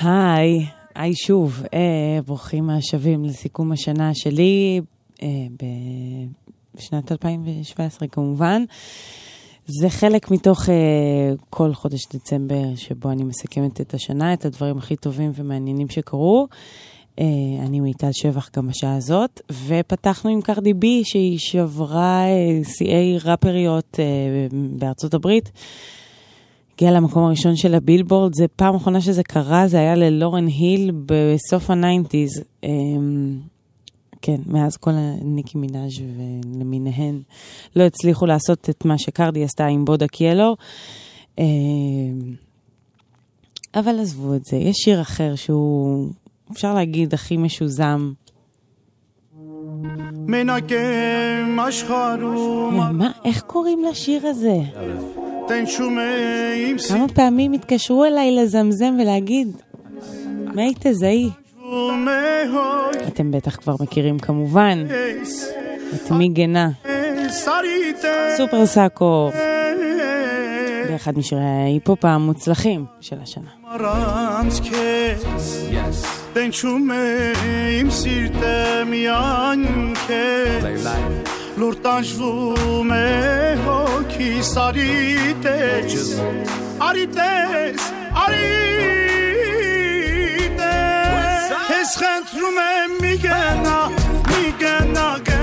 [0.02, 0.66] היי,
[0.96, 4.82] היי שוב, אה, ברוכים השבים לסיכום השנה שלי
[5.22, 5.28] אה,
[6.78, 8.64] בשנת 2017 כמובן.
[9.68, 10.76] זה חלק מתוך אה,
[11.50, 16.48] כל חודש דצמבר שבו אני מסכמת את השנה, את הדברים הכי טובים ומעניינים שקרו.
[17.20, 17.26] אה,
[17.66, 24.00] אני מיטל שבח גם בשעה הזאת, ופתחנו עם קרדי בי שהיא שברה אה, שיאי ראפריות
[24.00, 24.06] אה,
[24.52, 25.52] בארצות הברית.
[26.76, 31.70] הגיעה למקום הראשון של הבילבורד, זה פעם אחרונה שזה קרה, זה היה ללורן היל בסוף
[31.70, 32.44] הניינטיז.
[32.64, 33.40] אמ,
[34.26, 37.22] כן, מאז כל הניקי מנאז' ולמיניהן
[37.76, 40.56] לא הצליחו לעשות את מה שקרדי עשתה עם בודה קיאלו.
[41.38, 41.46] אמ,
[43.76, 46.08] אבל עזבו את זה, יש שיר אחר שהוא,
[46.52, 48.12] אפשר להגיד, הכי משוזם.
[51.70, 54.58] אשחרו מה, איך קוראים לשיר הזה?
[56.90, 59.48] כמה פעמים התקשרו אליי לזמזם ולהגיד,
[60.56, 61.30] מי תזהי?
[63.08, 64.86] אתם בטח כבר מכירים כמובן.
[65.96, 66.70] את מי גנה,
[68.38, 69.32] סופר סאקו,
[70.90, 73.50] באחד משירי ההיפ-הופ המוצלחים של השנה.
[76.36, 79.62] Den çumeyim sirtem yan
[80.08, 80.64] kes
[81.60, 82.04] Lurtan
[84.68, 86.12] arites
[86.88, 87.82] Arites,
[88.18, 89.43] arites
[91.44, 93.80] Ես խնդրում եմ մի գնա,
[94.30, 95.43] մի գնա գնա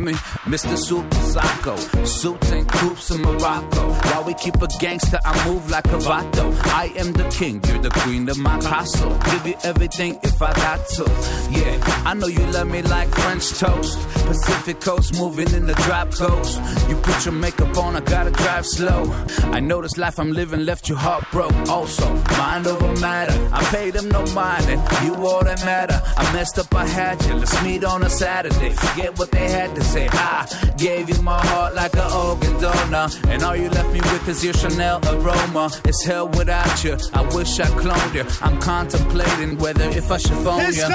[0.00, 0.12] me?
[0.44, 0.76] Mr.
[0.76, 1.76] Super Psycho.
[2.04, 3.92] Suits and coops in Morocco.
[3.92, 6.54] While we keep a gangster, I move like a vato.
[6.66, 9.16] I am the king, you're the queen of my castle.
[9.30, 11.04] Give you everything if I got to.
[11.50, 13.98] Yeah, I know you love me like French toast.
[14.26, 16.60] Pacific coast, moving in the drop coast.
[16.88, 19.12] You put your makeup on, I gotta drive slow.
[19.52, 21.68] I know this life I'm living left you heartbroken.
[21.68, 22.06] Also,
[22.38, 23.36] mind over matter.
[23.52, 26.00] I paid them no mind, and you all that matter.
[26.16, 27.34] I messed up, I had you.
[27.34, 28.70] Let's meet on a Saturday.
[28.70, 33.08] Forget what they had to say I gave you my heart like an organ donor,
[33.28, 35.70] and all you left me with is your Chanel aroma.
[35.84, 36.96] It's hell without you.
[37.12, 38.24] I wish I cloned you.
[38.40, 40.86] I'm contemplating whether if I should phone you.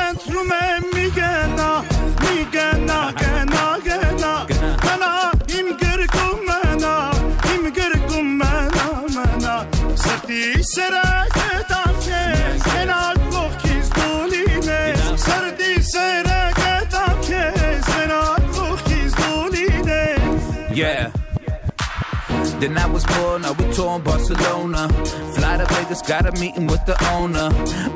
[22.59, 24.87] Then I was born, we tour in Barcelona.
[25.35, 27.49] Fly to Vegas, got a meeting with the owner.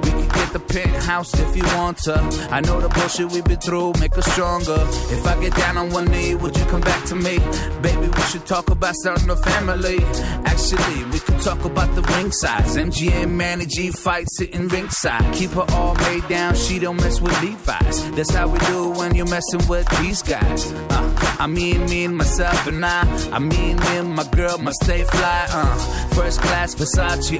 [0.03, 2.16] We could get the penthouse if you want to.
[2.51, 4.78] I know the bullshit we've been through, make us stronger.
[5.16, 7.39] If I get down on one knee, would you come back to me?
[7.82, 9.99] Baby, we should talk about starting a family.
[10.45, 12.78] Actually, we could talk about the ring size.
[12.78, 15.34] MGM, Manny G fight sitting ringside.
[15.34, 18.12] Keep her all made down, she don't mess with Levi's.
[18.12, 20.72] That's how we do when you're messing with these guys.
[20.89, 23.01] Uh, I mean, me and myself and I.
[23.32, 25.47] I mean, me and my girl must stay fly.
[25.49, 25.78] Uh,
[26.14, 27.39] first class Versace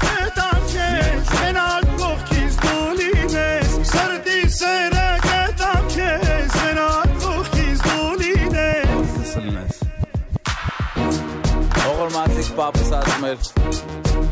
[13.01, 13.39] ասում էր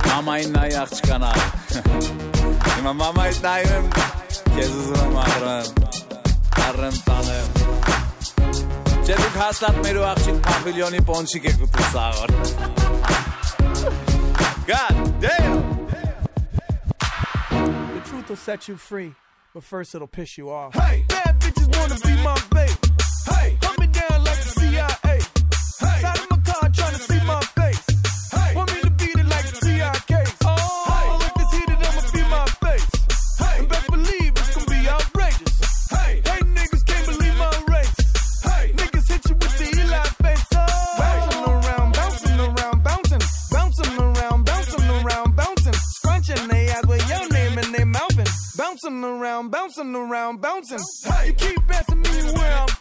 [0.05, 1.31] մամային նայ աղջկանա
[2.79, 3.85] Հիմա մամայից նայում եմ
[4.55, 5.69] քեզ ուզում եմ աղրեմ
[6.65, 7.47] Առեմ տանեմ
[8.99, 12.29] Չէ դուք հաստատ մեր ու աղջիկ պավիլյոնի պոնչիկ եք ուտում սաղոր
[14.69, 15.59] God damn
[17.89, 19.13] The truth will set you free,
[19.53, 20.75] but first it'll piss you off.
[20.75, 22.77] Hey, bad bitches wanna be my babe.
[23.33, 23.57] Hey,
[49.39, 50.79] around, bouncing around, bouncing.
[51.05, 52.78] Hey, you keep asking me where I'm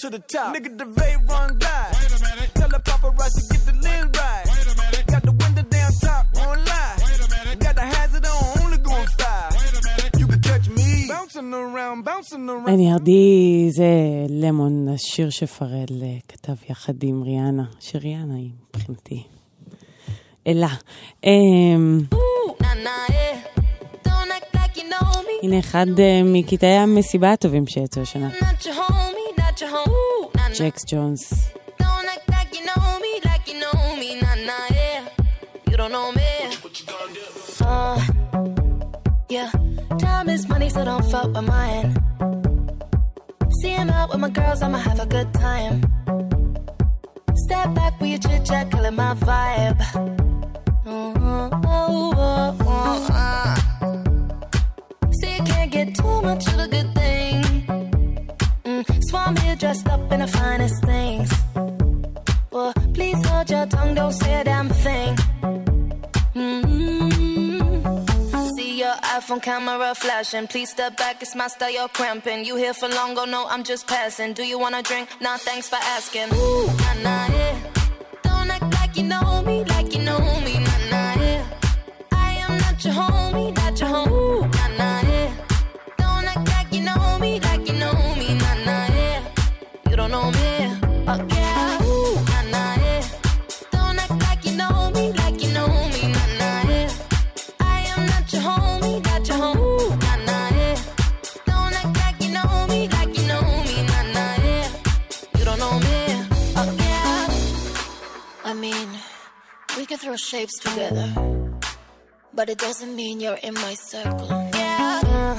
[0.00, 0.54] to the top.
[0.54, 1.90] Nigga, the vape run die.
[2.54, 4.44] Tell the paparazzi get the lens right.
[5.12, 6.96] Got the window down top, won't lie.
[7.64, 9.52] Got the hazard on, only going five.
[10.18, 12.68] You can catch me bouncing around, bouncing around.
[12.68, 13.10] NRD
[13.70, 13.90] זה
[14.28, 19.22] למון, השיר שפרל אה, כתב יחד עם ריאנה, שריאנה היא מבחינתי.
[20.46, 20.68] אלה.
[21.24, 22.00] אמ,
[25.42, 28.28] הנה אחד אה, מקטעי המסיבה הטובים שיצאו השנה.
[29.60, 31.52] Jax Jones.
[37.62, 38.06] Uh,
[39.28, 39.50] yeah,
[39.98, 41.94] time is money, so don't fuck with mine.
[43.60, 45.82] See him out with my girls, I'ma have a good time.
[47.34, 49.82] Step back with your chit chat, killing my vibe.
[50.86, 51.12] Oh,
[51.66, 52.96] oh, oh.
[55.20, 56.89] See, you can't get too much of a good
[59.10, 61.30] so I'm here dressed up in the finest things.
[62.52, 65.16] Well, please hold your tongue, don't say a damn thing.
[66.34, 67.60] Mm-hmm.
[68.54, 70.46] See your iPhone camera flashing.
[70.46, 72.44] Please step back, it's my style, you're cramping.
[72.44, 74.32] You here for long, go no, I'm just passing.
[74.32, 75.08] Do you wanna drink?
[75.20, 76.28] Nah, thanks for asking.
[76.32, 77.58] Ooh, nah, nah, yeah.
[78.22, 81.44] Don't act like you know me, like you know me, nah, nah, yeah.
[82.12, 83.59] I am not your homie,
[109.90, 111.12] can throw shapes together,
[112.32, 114.28] but it doesn't mean you're in my circle.
[114.54, 115.34] Yeah.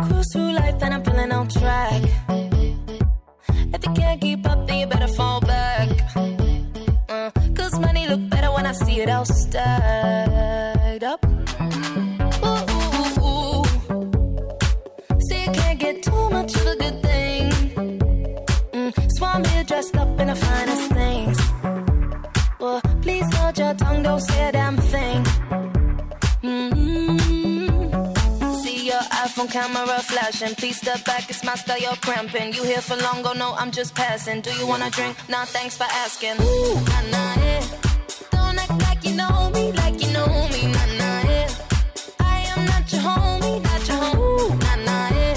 [0.00, 2.02] Cruise through life and I'm feeling on track.
[3.74, 5.90] If you can't keep up, then you better fall back.
[7.10, 11.22] Uh, Cause money look better when I see it all stacked up.
[12.42, 13.64] Ooh.
[15.28, 17.50] See, you can't get too much of a good thing.
[18.72, 20.85] Mm, so I'm here dressed up in the finest
[23.76, 25.24] tongue, don't say a damn thing.
[26.42, 27.66] Mm-hmm.
[28.62, 30.54] See your iPhone camera flashing.
[30.56, 32.52] Please step back, it's my style, you're cramping.
[32.54, 34.40] You here for long, go no, I'm just passing.
[34.40, 35.16] Do you wanna drink?
[35.28, 36.36] Nah, thanks for asking.
[36.40, 37.64] Ooh, nah, nah, yeah.
[38.30, 41.48] Don't act like you know me, like you know me, nah, nah, yeah.
[42.20, 45.36] I am not your homie, not your homie, nah, nah, yeah.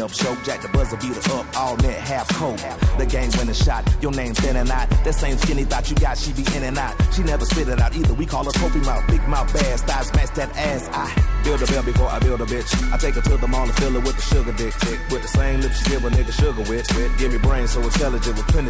[0.00, 0.34] up show.
[0.44, 2.58] Jack the buzzer beater up, all net half cold.
[2.98, 4.90] The gang win a shot, your name standing out.
[5.04, 6.94] That same skinny thought you got, she be in and out.
[7.14, 8.14] She never spit it out either.
[8.14, 10.88] We call her trophy mouth, big mouth, bad style, smash that ass.
[10.92, 11.06] I
[11.44, 12.92] build a bell before I build a bitch.
[12.92, 14.98] I take her to the mall and fill her with the sugar dick, dick.
[15.10, 16.86] With the same lips she give a nigga sugar with.
[16.96, 17.18] with.
[17.18, 18.64] Give me brains so intelligent with plenty.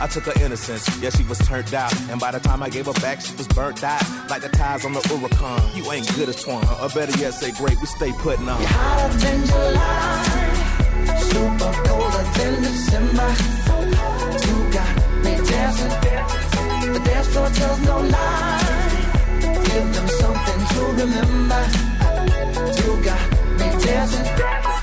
[0.00, 1.92] I took her innocence, yeah she was turned out.
[2.10, 4.02] And by the time I gave her back, she was burnt out.
[4.28, 5.76] Like the ties on the Huracan.
[5.76, 7.80] You ain't good as Twan, or better yet, say great.
[7.80, 8.62] We stay putting on.
[8.62, 10.57] Hotter than July,
[11.38, 13.30] super colder than December.
[14.44, 14.92] You got
[15.24, 15.94] me dancing,
[16.94, 18.68] the dance floor tells no lies
[19.68, 21.62] Give them something to remember.
[22.80, 23.24] You got
[23.58, 24.77] me dancing.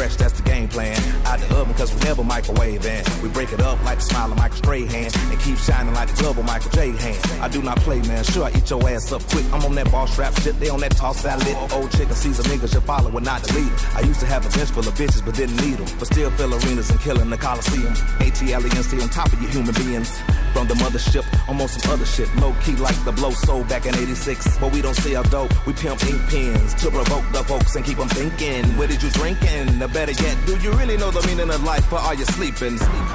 [0.00, 0.96] Fresh, that's game plan.
[1.26, 3.04] Out the oven, cause we never microwave in.
[3.22, 5.10] We break it up like the smile of Michael Strahan.
[5.30, 6.90] And keep shining like the of Michael J.
[6.96, 7.42] hand.
[7.42, 8.24] I do not play, man.
[8.24, 9.44] Sure, I eat your ass up quick.
[9.52, 10.58] I'm on that ball strap shit.
[10.60, 11.56] They on that toss salad.
[11.72, 13.70] Old chicken Caesar niggas follow and not 'em.
[13.94, 15.86] I used to have a bench full of bitches, but didn't need 'em.
[15.98, 17.94] But still fill arenas and killing the Coliseum.
[18.20, 20.10] A-T-L-E-N-C on top of you human beings.
[20.52, 22.28] From the mothership, I'm on some other shit.
[22.36, 24.58] Low key like the blow soul back in 86.
[24.60, 27.98] But we don't sell dope, we pimp ink pens to provoke the folks and keep
[27.98, 28.64] them thinking.
[28.76, 29.80] What did you drinking?
[29.82, 32.76] Or better yet, do you really know the meaning of life or are you sleeping?
[32.76, 33.06] Sleeping,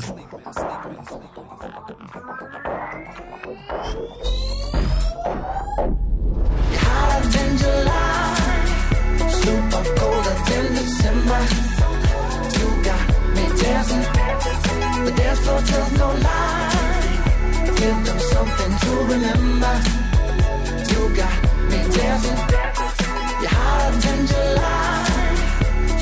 [0.00, 0.42] sleeping,
[15.98, 16.41] no lie.
[17.82, 19.74] Give them something to remember.
[20.92, 21.36] You got
[21.70, 22.40] me dancing,
[23.42, 25.02] you're hotter than July,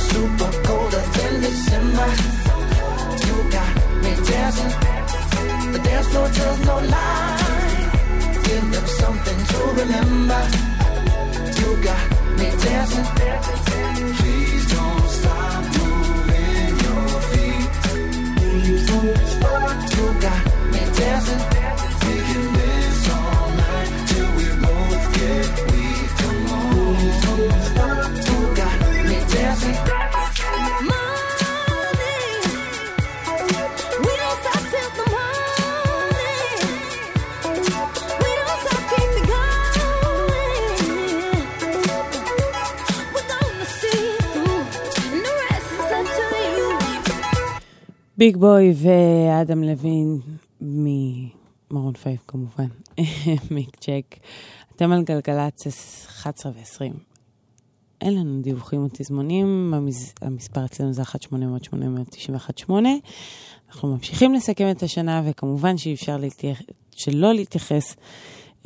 [0.09, 2.09] super colder than December.
[3.27, 3.73] You got
[4.05, 4.73] me dancing,
[5.73, 7.91] the dance floor tells no lie.
[8.45, 10.43] Give them something to remember.
[11.61, 12.05] You got
[12.39, 13.09] me dancing.
[14.19, 17.71] Please don't stop moving your feet.
[18.37, 19.77] Please don't stop.
[19.97, 20.60] You got
[21.00, 21.42] me dancing.
[22.06, 26.10] We can dance all night till we both get weak.
[26.22, 26.96] Come on.
[28.28, 28.78] You got
[29.10, 29.78] me dancing.
[34.06, 36.60] We don't stop till the morning.
[38.22, 40.66] We don't stop, keep it going.
[43.14, 44.04] We're gonna see
[44.34, 44.64] through,
[45.14, 46.26] and the rest is up to
[46.58, 46.70] you.
[48.18, 50.20] ביג בוי ואדם לוין
[50.61, 52.69] ממרון פייב כמובן,
[53.51, 54.17] מיק ג'ק.
[54.77, 55.67] אתם על גלגלצ
[56.07, 56.93] 11 ו-20.
[58.01, 60.15] אין לנו דיווחים או תזמונים, המס...
[60.23, 62.71] המספר אצלנו זה 1-800-891-8.
[63.69, 66.61] אנחנו ממשיכים לסכם את השנה, וכמובן שאי אפשר להתייח...
[66.91, 67.97] שלא להתייחס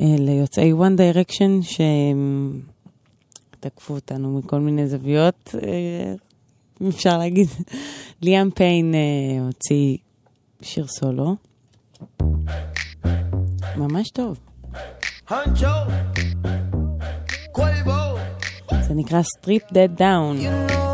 [0.00, 1.62] אה, ליוצאי One Direction,
[3.60, 6.14] שתקפו אותנו מכל מיני זוויות, אה,
[6.88, 7.48] אפשר להגיד.
[8.22, 9.96] ליאם פיין אה, הוציא
[10.62, 11.36] שיר סולו.
[13.76, 14.38] ממש טוב.
[18.82, 20.38] זה נקרא Strip Dead Down.
[20.40, 20.93] You know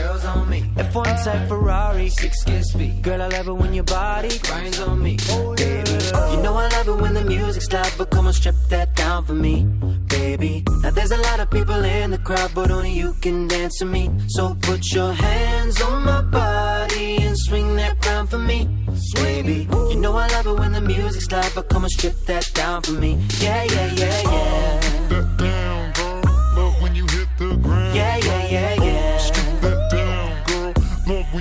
[0.00, 0.60] girls on me.
[0.76, 3.02] F1 type Ferrari, six gear speed.
[3.02, 5.16] Girl, I love it when your body grinds on me.
[5.30, 5.90] oh Baby,
[6.32, 9.24] you know I love it when the music's loud, but come on, strip that down
[9.24, 9.64] for me,
[10.08, 10.64] baby.
[10.82, 13.86] Now there's a lot of people in the crowd, but only you can dance to
[13.86, 14.10] me.
[14.28, 18.68] So put your hands on my body and swing that round for me,
[19.14, 19.68] baby.
[19.90, 22.82] You know I love it when the music's loud, but come on, strip that down
[22.82, 23.12] for me.
[23.38, 24.80] Yeah, yeah, yeah, yeah.
[25.10, 26.22] That down, girl.
[26.56, 27.96] Love when you hit the ground.
[27.96, 28.79] Yeah, yeah, yeah, yeah.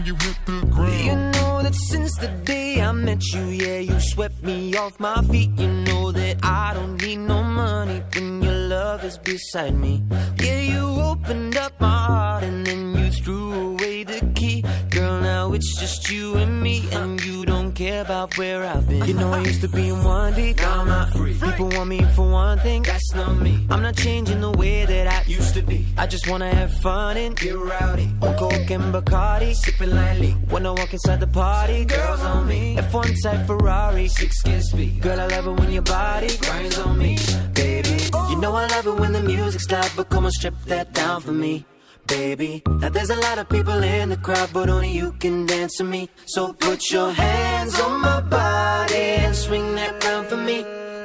[0.10, 1.06] You hit the ground.
[1.06, 5.22] You know that since the day I met you, yeah, you swept me off my
[5.32, 5.52] feet.
[5.58, 10.04] You know that I don't need no money when your love is beside me.
[10.44, 14.64] Yeah, you opened up my heart and then you threw away the key.
[15.10, 19.04] Girl, now it's just you and me, and you don't care about where I've been.
[19.06, 21.34] You know, I used to be in one deep, now I'm not free.
[21.34, 23.66] People want me for one thing, that's not me.
[23.72, 25.88] I'm not changing the way that I used to be.
[25.98, 28.08] I just wanna have fun and get rowdy.
[28.22, 30.34] On coke and Bacardi, sipping lightly.
[30.54, 32.76] When I walk inside the party, girls on me.
[32.76, 35.02] F1 type Ferrari, six kids speed.
[35.02, 37.18] Girl, I love it when your body grinds on me,
[37.56, 37.98] baby.
[38.30, 41.22] You know I love it when the music's loud, but come on, strip that down
[41.22, 41.66] for me.
[42.10, 45.78] Baby, now there's a lot of people in the crowd, but only you can dance
[45.78, 46.10] to me.
[46.26, 50.64] So put your hands on my body and swing that round for me.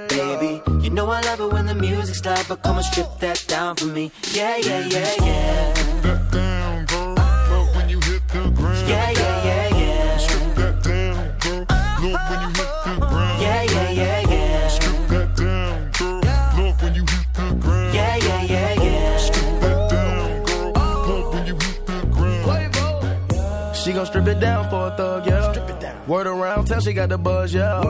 [0.09, 3.45] Baby, you know I love it when the music's loud, but come and strip that
[3.47, 4.13] down for me.
[4.33, 5.73] Yeah, yeah, yeah, yeah.
[6.01, 7.15] That down, girl.
[7.15, 8.89] Love when you hit the ground.
[8.89, 9.14] Yeah, yeah, yeah,
[24.05, 26.07] gon' strip it down for a thug, yeah.
[26.07, 27.83] Word around town, she got the buzz, yeah.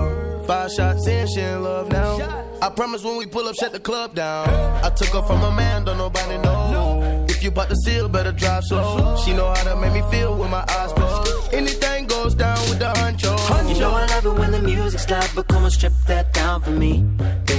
[0.47, 2.47] Five shots in, she in love now.
[2.63, 4.49] I promise when we pull up, shut the club down.
[4.85, 7.27] I took her from a man, don't nobody know.
[7.29, 9.17] If you bought the seal, better drive slow.
[9.25, 11.53] She know how to make me feel with my eyes closed.
[11.53, 13.35] Anything goes down with the honcho.
[13.69, 16.63] You know I love it when the music's loud, but come on, strip that down
[16.63, 17.05] for me,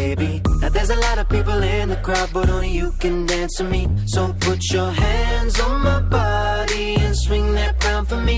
[0.05, 0.41] baby.
[0.61, 3.63] Now there's a lot of people in the crowd, but only you can dance to
[3.63, 3.81] me.
[4.13, 8.37] So put your hands on my body and swing that round for me,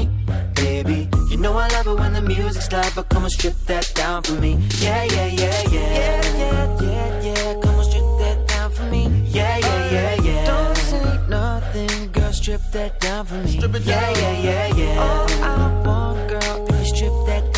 [0.55, 1.09] baby.
[1.31, 4.23] You know I love it when the music's loud, but come on, strip that down
[4.23, 4.51] for me.
[4.85, 5.91] Yeah, yeah, yeah, yeah.
[5.99, 7.61] Yeah, yeah, yeah, yeah.
[7.63, 9.03] Come on, strip that down for me.
[9.37, 10.45] Yeah, yeah, yeah, yeah.
[10.51, 13.51] Don't say nothing, girl, strip that down for me.
[13.57, 13.87] Strip it down.
[13.87, 15.05] Yeah, yeah, yeah, yeah.
[15.05, 17.56] All I want, girl, if you strip that down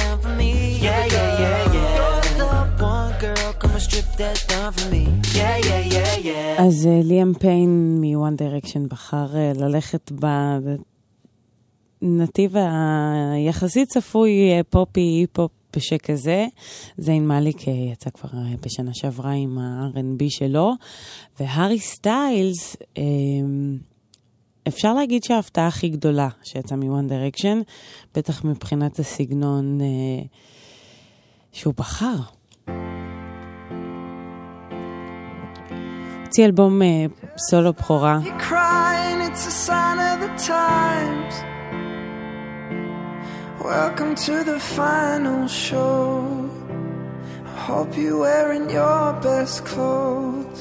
[6.58, 10.12] אז אה, ליאם פיין מוואן דירקשן בחר אה, ללכת
[12.02, 12.56] בנתיב
[13.34, 16.46] היחסית צפוי אה, פופי, היפ-הופ בשכזה.
[16.98, 20.72] זיין מאליק אה, יצא כבר אה, בשנה שעברה עם ה-R&B שלו,
[21.40, 23.04] והארי סטיילס, אה,
[24.68, 27.62] אפשר להגיד שההפתעה הכי גדולה שיצאה מוואן דירקשן,
[28.16, 30.26] בטח מבחינת הסגנון אה,
[31.52, 32.39] שהוא בחר.
[36.29, 37.07] הוציא אלבום אה,
[37.39, 38.19] סולו בכורה.
[38.39, 41.35] crying, it's a sign of the times.
[43.65, 46.51] Welcome to the final show.
[47.47, 50.61] I hope you're wearing your best clothes.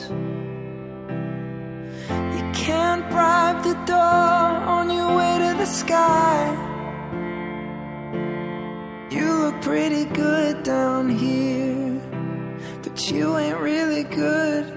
[2.35, 6.37] You can't bribe the door on your way to the sky.
[9.15, 11.99] You look pretty good down here,
[12.83, 14.76] but you ain't really good.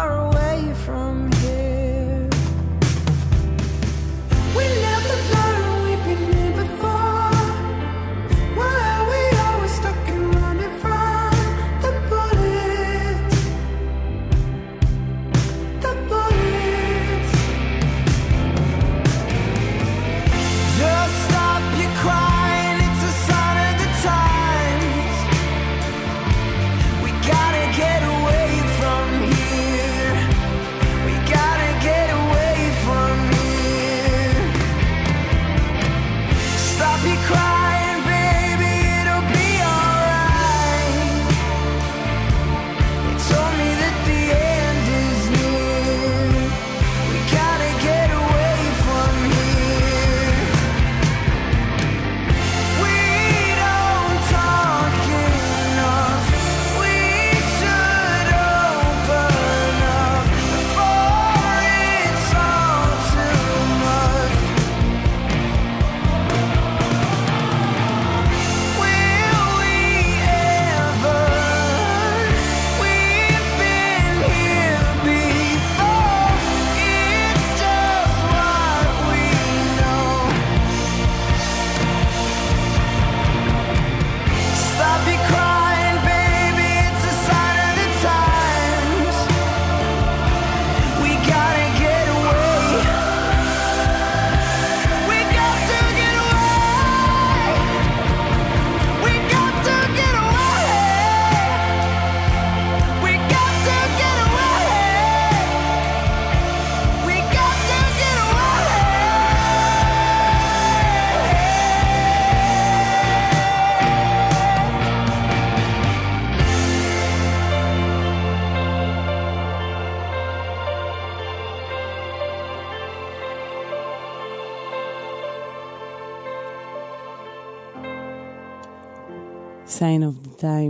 [0.00, 0.29] far away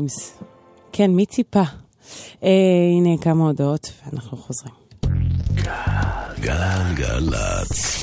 [0.09, 0.44] times.
[0.93, 1.62] כן, מי ציפה?
[2.43, 2.48] אה,
[2.97, 4.74] הנה כמה הודעות, ואנחנו חוזרים.
[6.40, 8.01] גלגלצ.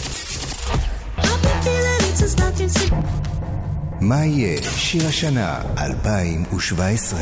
[4.02, 7.20] מה יהיה שיר השנה 2017?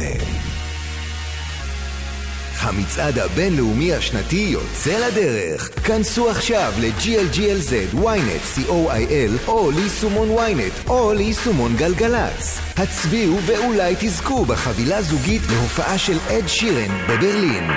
[2.60, 5.70] המצעד הבינלאומי השנתי יוצא לדרך.
[5.88, 12.60] כנסו עכשיו ל-GLGLZ, ynet, co.il, או ליישומון ynet, או ליישומון גלגלצ.
[12.78, 17.70] הצביעו ואולי תזכו בחבילה זוגית להופעה של אד שירן בברלין.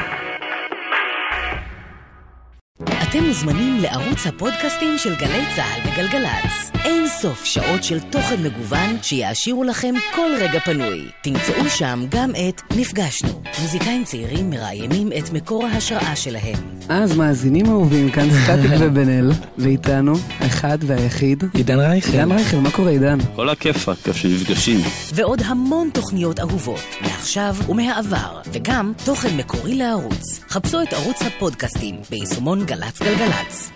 [3.03, 6.78] אתם מוזמנים לערוץ הפודקאסטים של גלי צה"ל וגלגלצ.
[6.89, 11.09] אין סוף שעות של תוכן מגוון שיעשירו לכם כל רגע פנוי.
[11.23, 13.43] תמצאו שם גם את נפגשנו.
[13.63, 16.55] מוזיקאים צעירים מראיינים את מקור ההשראה שלהם.
[16.89, 21.45] אז מאזינים אהובים, כאן סטטיק ובן אל, ואיתנו האחד והיחיד.
[21.55, 22.13] עידן רייכל.
[22.13, 23.19] עידן רייכל, מה קורה עידן?
[23.37, 24.81] כל הכיפאק, כיף שנפגשים.
[25.15, 30.41] ועוד המון תוכניות אהובות, מעכשיו ומהעבר, וגם תוכן מקורי לערוץ.
[30.49, 33.71] חפשו את ערוץ הפודקאסטים ביישומון גל"צ גלגלצ.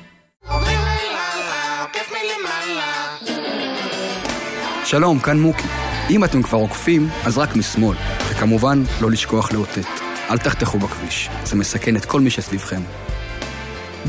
[4.93, 5.69] שלום, כאן מוקי.
[6.10, 7.97] אם אתם כבר עוקפים, אז רק משמאל.
[8.31, 9.86] וכמובן, לא לשכוח לאותת.
[10.31, 12.81] אל תחתכו בכביש, זה מסכן את כל מי שסביבכם.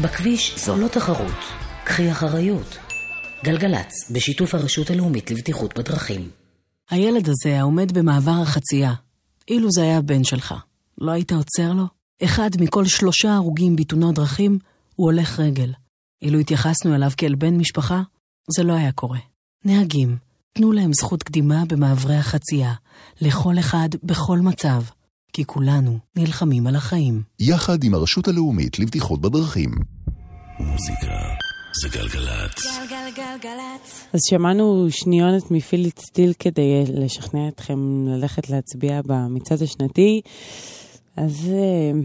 [0.02, 1.40] בכביש זו לא תחרות,
[1.84, 2.78] קחי אחריות.
[3.44, 6.30] גלגלצ, בשיתוף הרשות הלאומית לבטיחות בדרכים.
[6.90, 8.94] הילד הזה העומד במעבר החצייה.
[9.48, 10.54] אילו זה היה הבן שלך,
[10.98, 11.86] לא היית עוצר לו?
[12.24, 14.60] אחד מכל שלושה הרוגים בתאונות דרכים
[14.96, 15.74] הוא הולך רגל.
[16.22, 18.02] אילו התייחסנו אליו כאל בן משפחה,
[18.56, 19.20] זה לא היה קורה.
[19.66, 20.18] נהגים,
[20.58, 22.74] תנו להם זכות קדימה במעברי החצייה,
[23.22, 24.82] לכל אחד בכל מצב,
[25.34, 27.22] כי כולנו נלחמים על החיים.
[27.40, 29.72] יחד עם הרשות הלאומית לבטיחות בדרכים.
[30.60, 31.08] מוזיקה
[31.82, 32.66] זה גלגלצ.
[34.14, 40.22] אז שמענו שניונת מפיליט סטיל כדי לשכנע אתכם ללכת להצביע במצעד השנתי.
[41.16, 42.00] אז אה,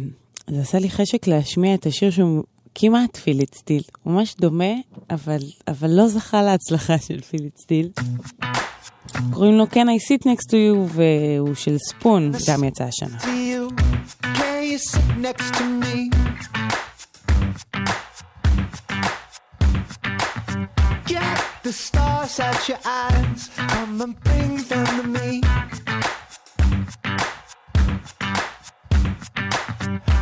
[0.55, 3.83] זה עשה לי חשק להשמיע את השיר שהוא כמעט פיליט סטיל.
[4.03, 4.75] הוא ממש דומה,
[5.11, 5.39] אבל,
[5.69, 7.89] אבל לא זכה להצלחה של פיליט סטיל.
[9.33, 13.19] קוראים לו Can I sit next to you, והוא של ספון, גם יצא השנה.
[21.69, 25.43] the stars out your eyes, come and bring them to me.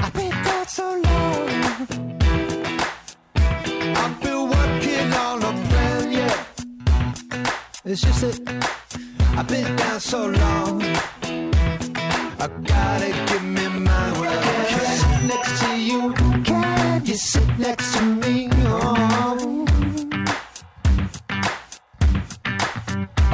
[0.03, 2.16] I've been so long.
[4.07, 6.45] I've been working on a plan, yeah.
[7.85, 8.39] It's just that
[9.37, 10.81] I've been down so long.
[12.39, 14.39] I gotta give me my way.
[14.71, 16.13] Can I sit next to you?
[16.45, 18.49] Can you sit next to me?
[18.53, 19.67] Oh.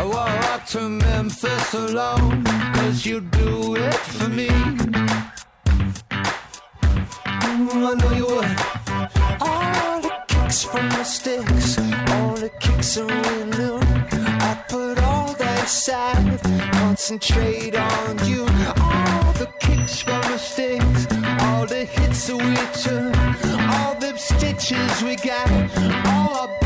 [0.00, 2.44] I walk to Memphis alone,
[2.76, 4.48] cause you do it for me.
[7.58, 8.81] Mm, I know you would.
[10.72, 11.04] From the
[12.12, 13.52] all the kicks are in.
[14.40, 16.40] I put all that aside,
[16.72, 18.46] concentrate on you.
[18.80, 21.06] All the kicks from the sticks,
[21.42, 23.14] all the hits that we took,
[23.74, 25.50] all the stitches we got,
[26.06, 26.61] all our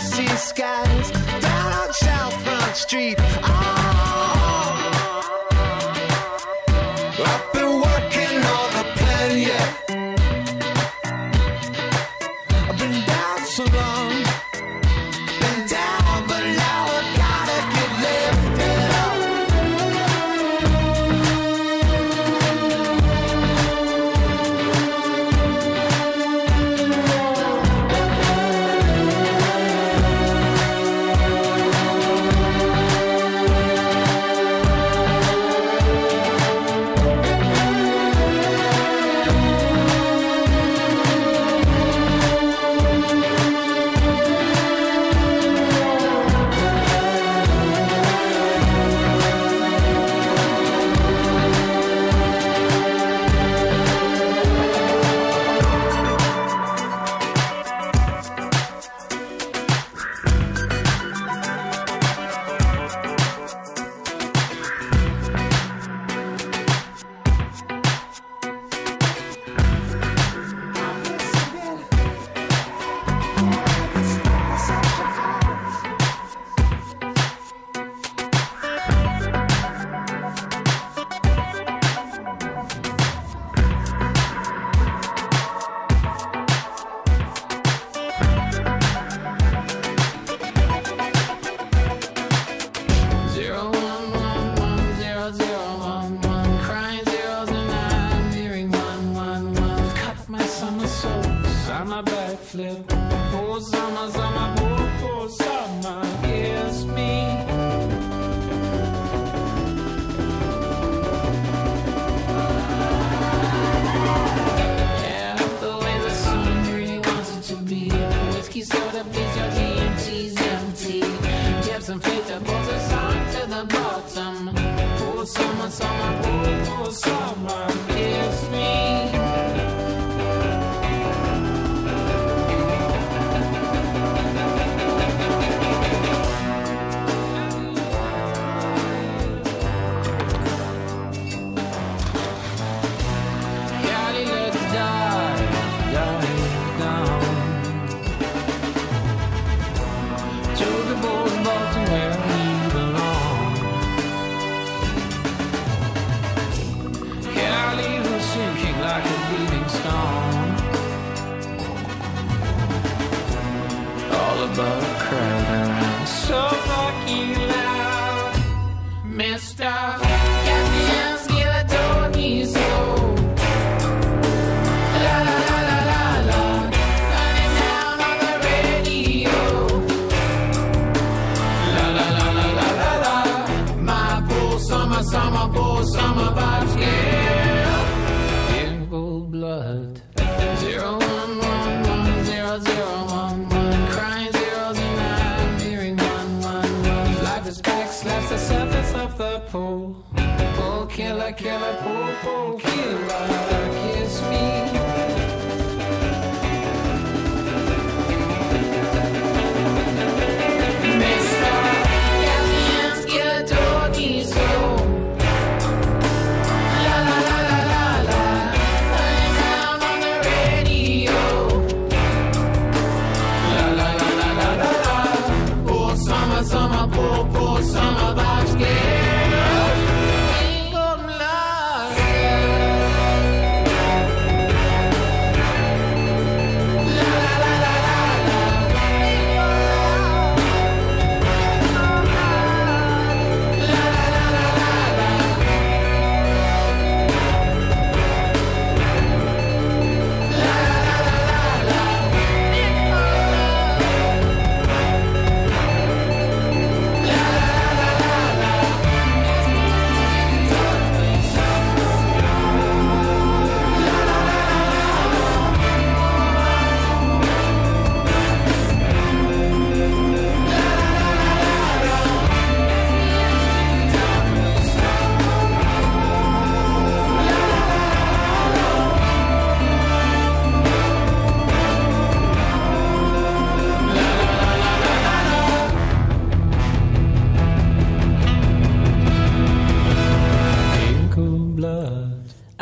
[0.00, 3.16] Tennessee skies, down on South Front Street.
[3.20, 3.79] Oh,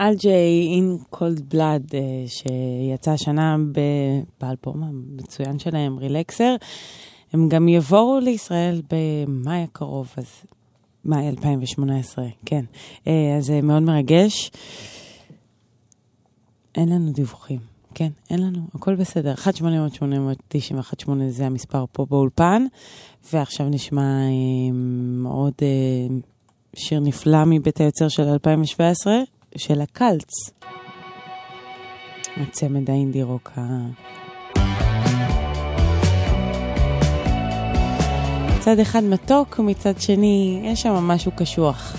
[0.08, 1.94] אלג'יי אין קולד בלאד,
[2.26, 3.56] שיצא השנה
[4.40, 6.56] באלבום המצוין שלהם, רילקסר.
[7.32, 10.26] הם גם יבואו לישראל במאי הקרוב, אז
[11.04, 12.64] מאי 2018, כן.
[13.06, 14.50] אה, אז זה מאוד מרגש.
[16.74, 17.60] אין לנו דיווחים,
[17.94, 19.34] כן, אין לנו, הכל בסדר.
[19.34, 22.64] 1-800-891-8 זה המספר פה באולפן,
[23.32, 25.54] ועכשיו נשמע אה, עוד
[26.76, 29.14] שיר נפלא מבית היוצר של 2017.
[29.56, 30.50] של הקלץ.
[32.36, 33.60] הצמד האינדי רוק ה...
[38.56, 41.96] מצד אחד מתוק, מצד שני יש שם משהו קשוח.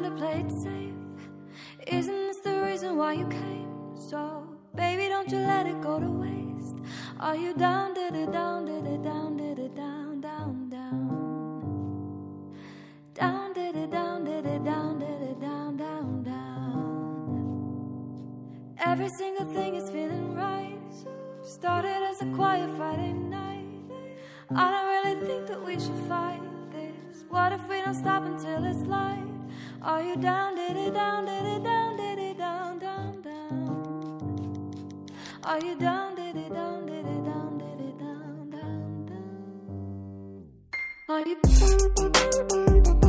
[0.00, 0.94] Time to play it safe.
[1.86, 3.96] Isn't this the reason why you came?
[3.96, 6.76] So, baby, don't you let it go to waste.
[7.18, 11.10] Are you down, did it down, did it down, did it down, down, down?
[13.14, 17.56] Down, did it down, did it down, did it down, down, down.
[18.78, 20.78] Every single thing is feeling right.
[21.42, 23.66] Started as a quiet Friday night.
[24.54, 26.40] I don't really think that we should fight
[26.72, 27.24] this.
[27.28, 29.39] What if we don't stop until it's light?
[29.82, 34.66] Are you down, did it down, did it down, did it down, down, down?
[35.42, 40.44] Are you down, did it down, did it down, did it down, down, down?
[41.08, 42.99] Are you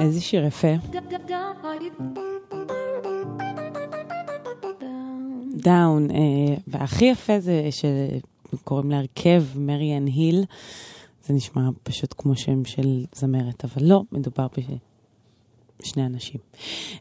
[0.00, 0.68] איזה שיר יפה.
[5.63, 7.69] דאון, אה, והכי יפה זה
[8.51, 10.43] שקוראים להרכב מריאן היל.
[11.25, 14.47] זה נשמע פשוט כמו שם של זמרת, אבל לא, מדובר
[15.79, 16.39] בשני אנשים.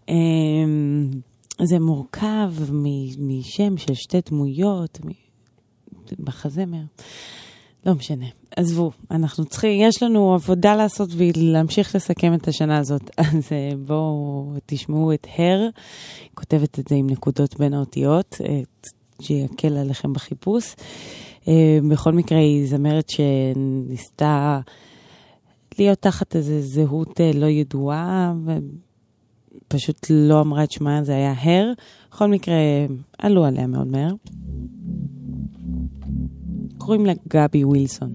[0.08, 0.14] אה,
[1.62, 2.52] זה מורכב
[3.18, 5.00] משם של שתי דמויות,
[6.18, 6.82] מחזמר.
[7.86, 8.26] לא משנה,
[8.56, 13.10] עזבו, אנחנו צריכים, יש לנו עבודה לעשות ולהמשיך לסכם את השנה הזאת.
[13.20, 15.60] אז אה, בואו תשמעו את הר,
[16.22, 18.60] היא כותבת את זה עם נקודות בין האותיות, אה,
[19.20, 20.74] שיקל עליכם בחיפוש.
[21.48, 24.60] אה, בכל מקרה, היא זמרת שניסתה
[25.78, 28.34] להיות תחת איזו זהות לא ידועה,
[29.66, 31.72] ופשוט לא אמרה את שמה, זה היה הר.
[32.10, 32.54] בכל מקרה,
[33.18, 34.12] עלו עליה מאוד מהר.
[36.84, 38.12] קוראים לה גבי ווילסון.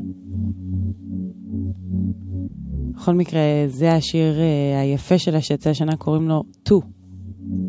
[2.95, 6.81] בכל מקרה, זה השיר אה, היפה שלה שיצא השנה, קוראים לו 2.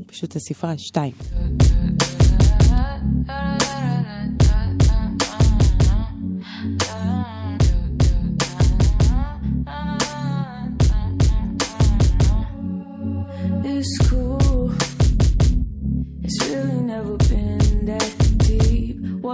[0.06, 1.12] פשוט הספרה 2.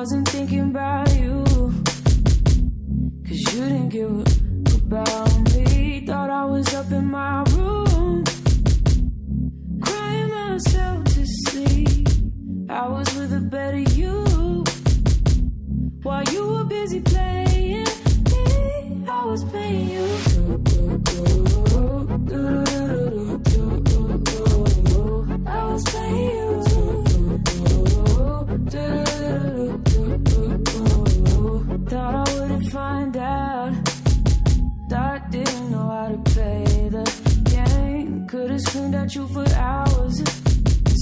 [0.05, 1.54] wasn't thinking about you
[3.35, 4.29] Cause you didn't give up
[4.83, 6.07] about me.
[6.07, 8.23] Thought I was up in my room,
[9.81, 12.07] crying myself to sleep.
[12.71, 14.63] I was with a better you
[16.05, 17.89] while you were busy playing
[18.31, 19.05] me.
[19.09, 20.05] I was playing you.
[25.45, 26.04] I was playing
[38.67, 40.23] screamed at you for hours.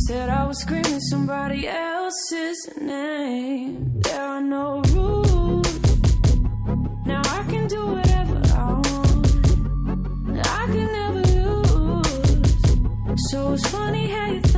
[0.07, 4.01] Said I was screaming somebody else's name.
[4.01, 5.73] There are no rules.
[7.07, 9.27] Now I can do whatever I want.
[10.61, 13.31] I can never lose.
[13.31, 14.52] So it's funny how you.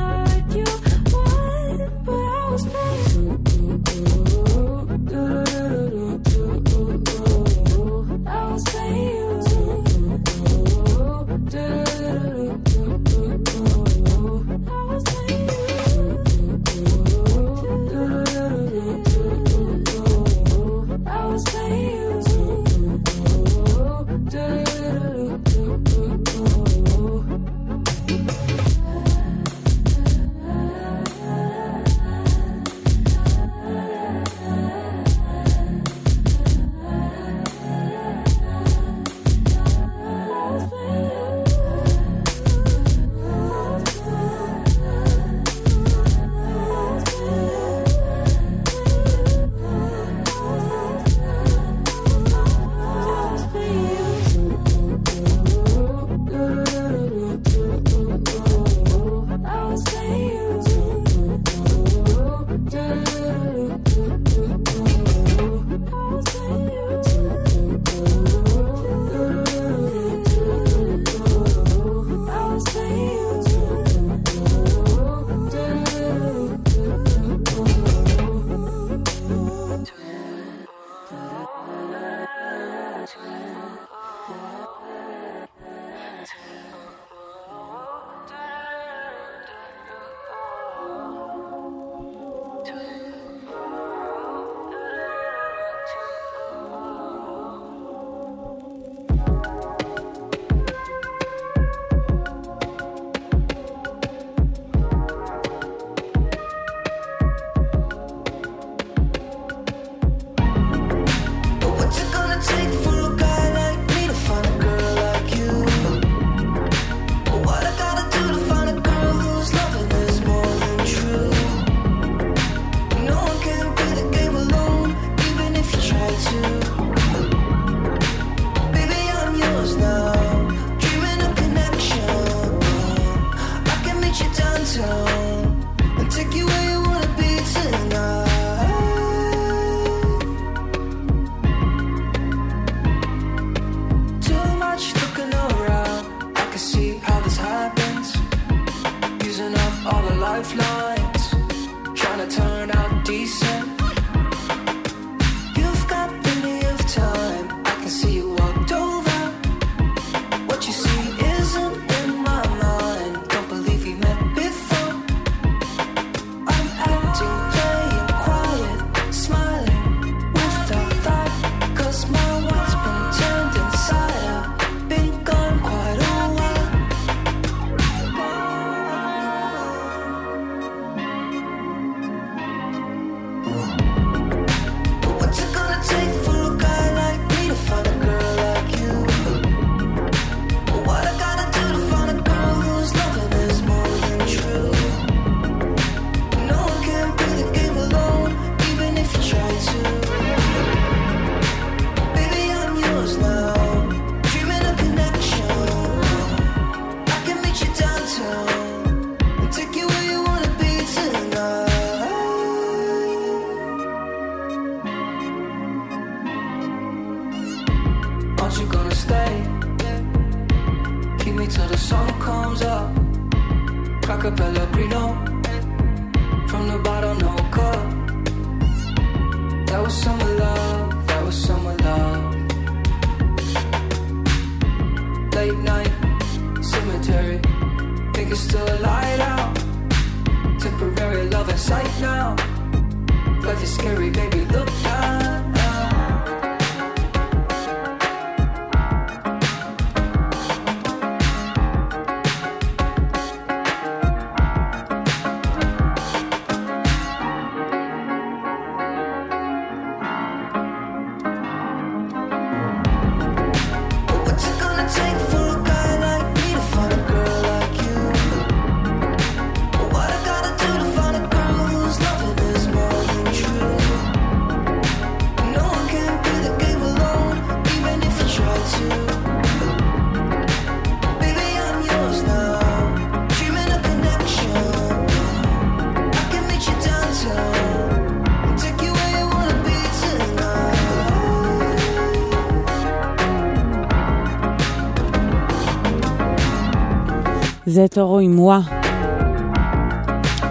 [297.67, 298.61] זה תורו עם וואה,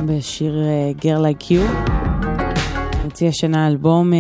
[0.06, 0.56] בשיר
[1.02, 1.94] Girl Like You.
[3.04, 4.20] הוציא השנה אלבום אה,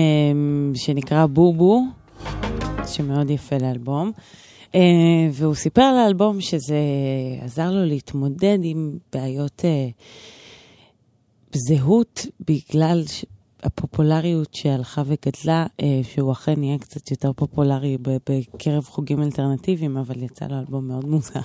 [0.76, 1.82] שנקרא בובו,
[2.88, 4.12] שמאוד יפה לאלבום.
[4.76, 4.82] אה,
[5.32, 6.80] והוא סיפר על האלבום שזה
[7.42, 9.88] עזר לו להתמודד עם בעיות אה,
[11.54, 13.04] זהות בגלל
[13.64, 20.46] הפופולריות שהלכה וגדלה, אה, שהוא אכן נהיה קצת יותר פופולרי בקרב חוגים אלטרנטיביים, אבל יצא
[20.46, 21.40] לו אלבום מאוד מוזר.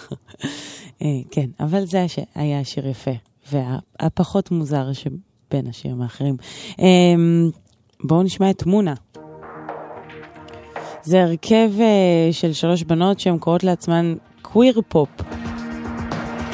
[1.02, 3.10] אה, כן, אבל זה היה שיר יפה,
[3.52, 6.36] והפחות מוזר שבין השירים האחרים.
[6.80, 7.14] אה,
[8.04, 8.94] בואו נשמע את מונה.
[11.02, 15.08] זה הרכב אה, של שלוש בנות שהן קוראות לעצמן קוויר פופ.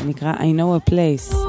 [0.06, 1.43] נקרא I know a place.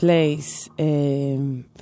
[0.00, 0.84] Place, אה,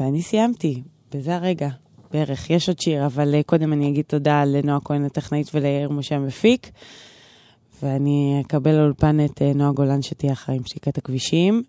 [0.01, 0.83] ואני סיימתי,
[1.15, 1.69] בזה הרגע,
[2.13, 2.51] בערך.
[2.51, 6.71] יש עוד שיר, אבל אה, קודם אני אגיד תודה לנועה כהן הטכנאית וליאיר משה המפיק,
[7.83, 11.63] ואני אקבל לאולפן את אה, נועה גולן שתהיה אחראי עם שתיקת הכבישים,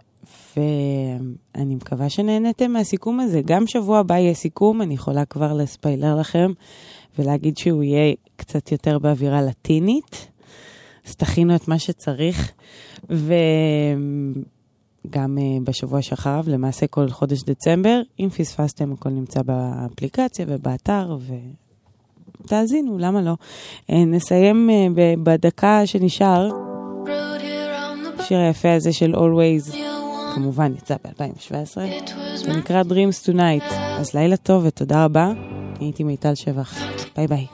[0.58, 3.42] ואני מקווה שנהנתם מהסיכום הזה.
[3.46, 6.52] גם שבוע הבא יהיה סיכום, אני יכולה כבר לספיילר לכם
[7.20, 10.28] ולהגיד שהוא יהיה קצת יותר באווירה לטינית.
[11.08, 12.52] אז תכינו את מה שצריך.
[13.10, 13.34] ו...
[15.10, 18.02] גם uh, בשבוע שאחריו, למעשה כל חודש דצמבר.
[18.20, 21.18] אם פספסתם, הכל נמצא באפליקציה ובאתר,
[22.44, 23.34] ותאזינו, למה לא?
[23.92, 26.50] Uh, נסיים uh, בדקה שנשאר,
[28.20, 29.76] השיר היפה הזה של Always,
[30.36, 31.78] כמובן יצא ב-2017,
[32.36, 33.74] זה נקרא Dreams Tonight.
[33.74, 35.32] אז לילה טוב ותודה רבה,
[35.78, 36.80] אני הייתי מיטל שבח,
[37.16, 37.46] ביי ביי.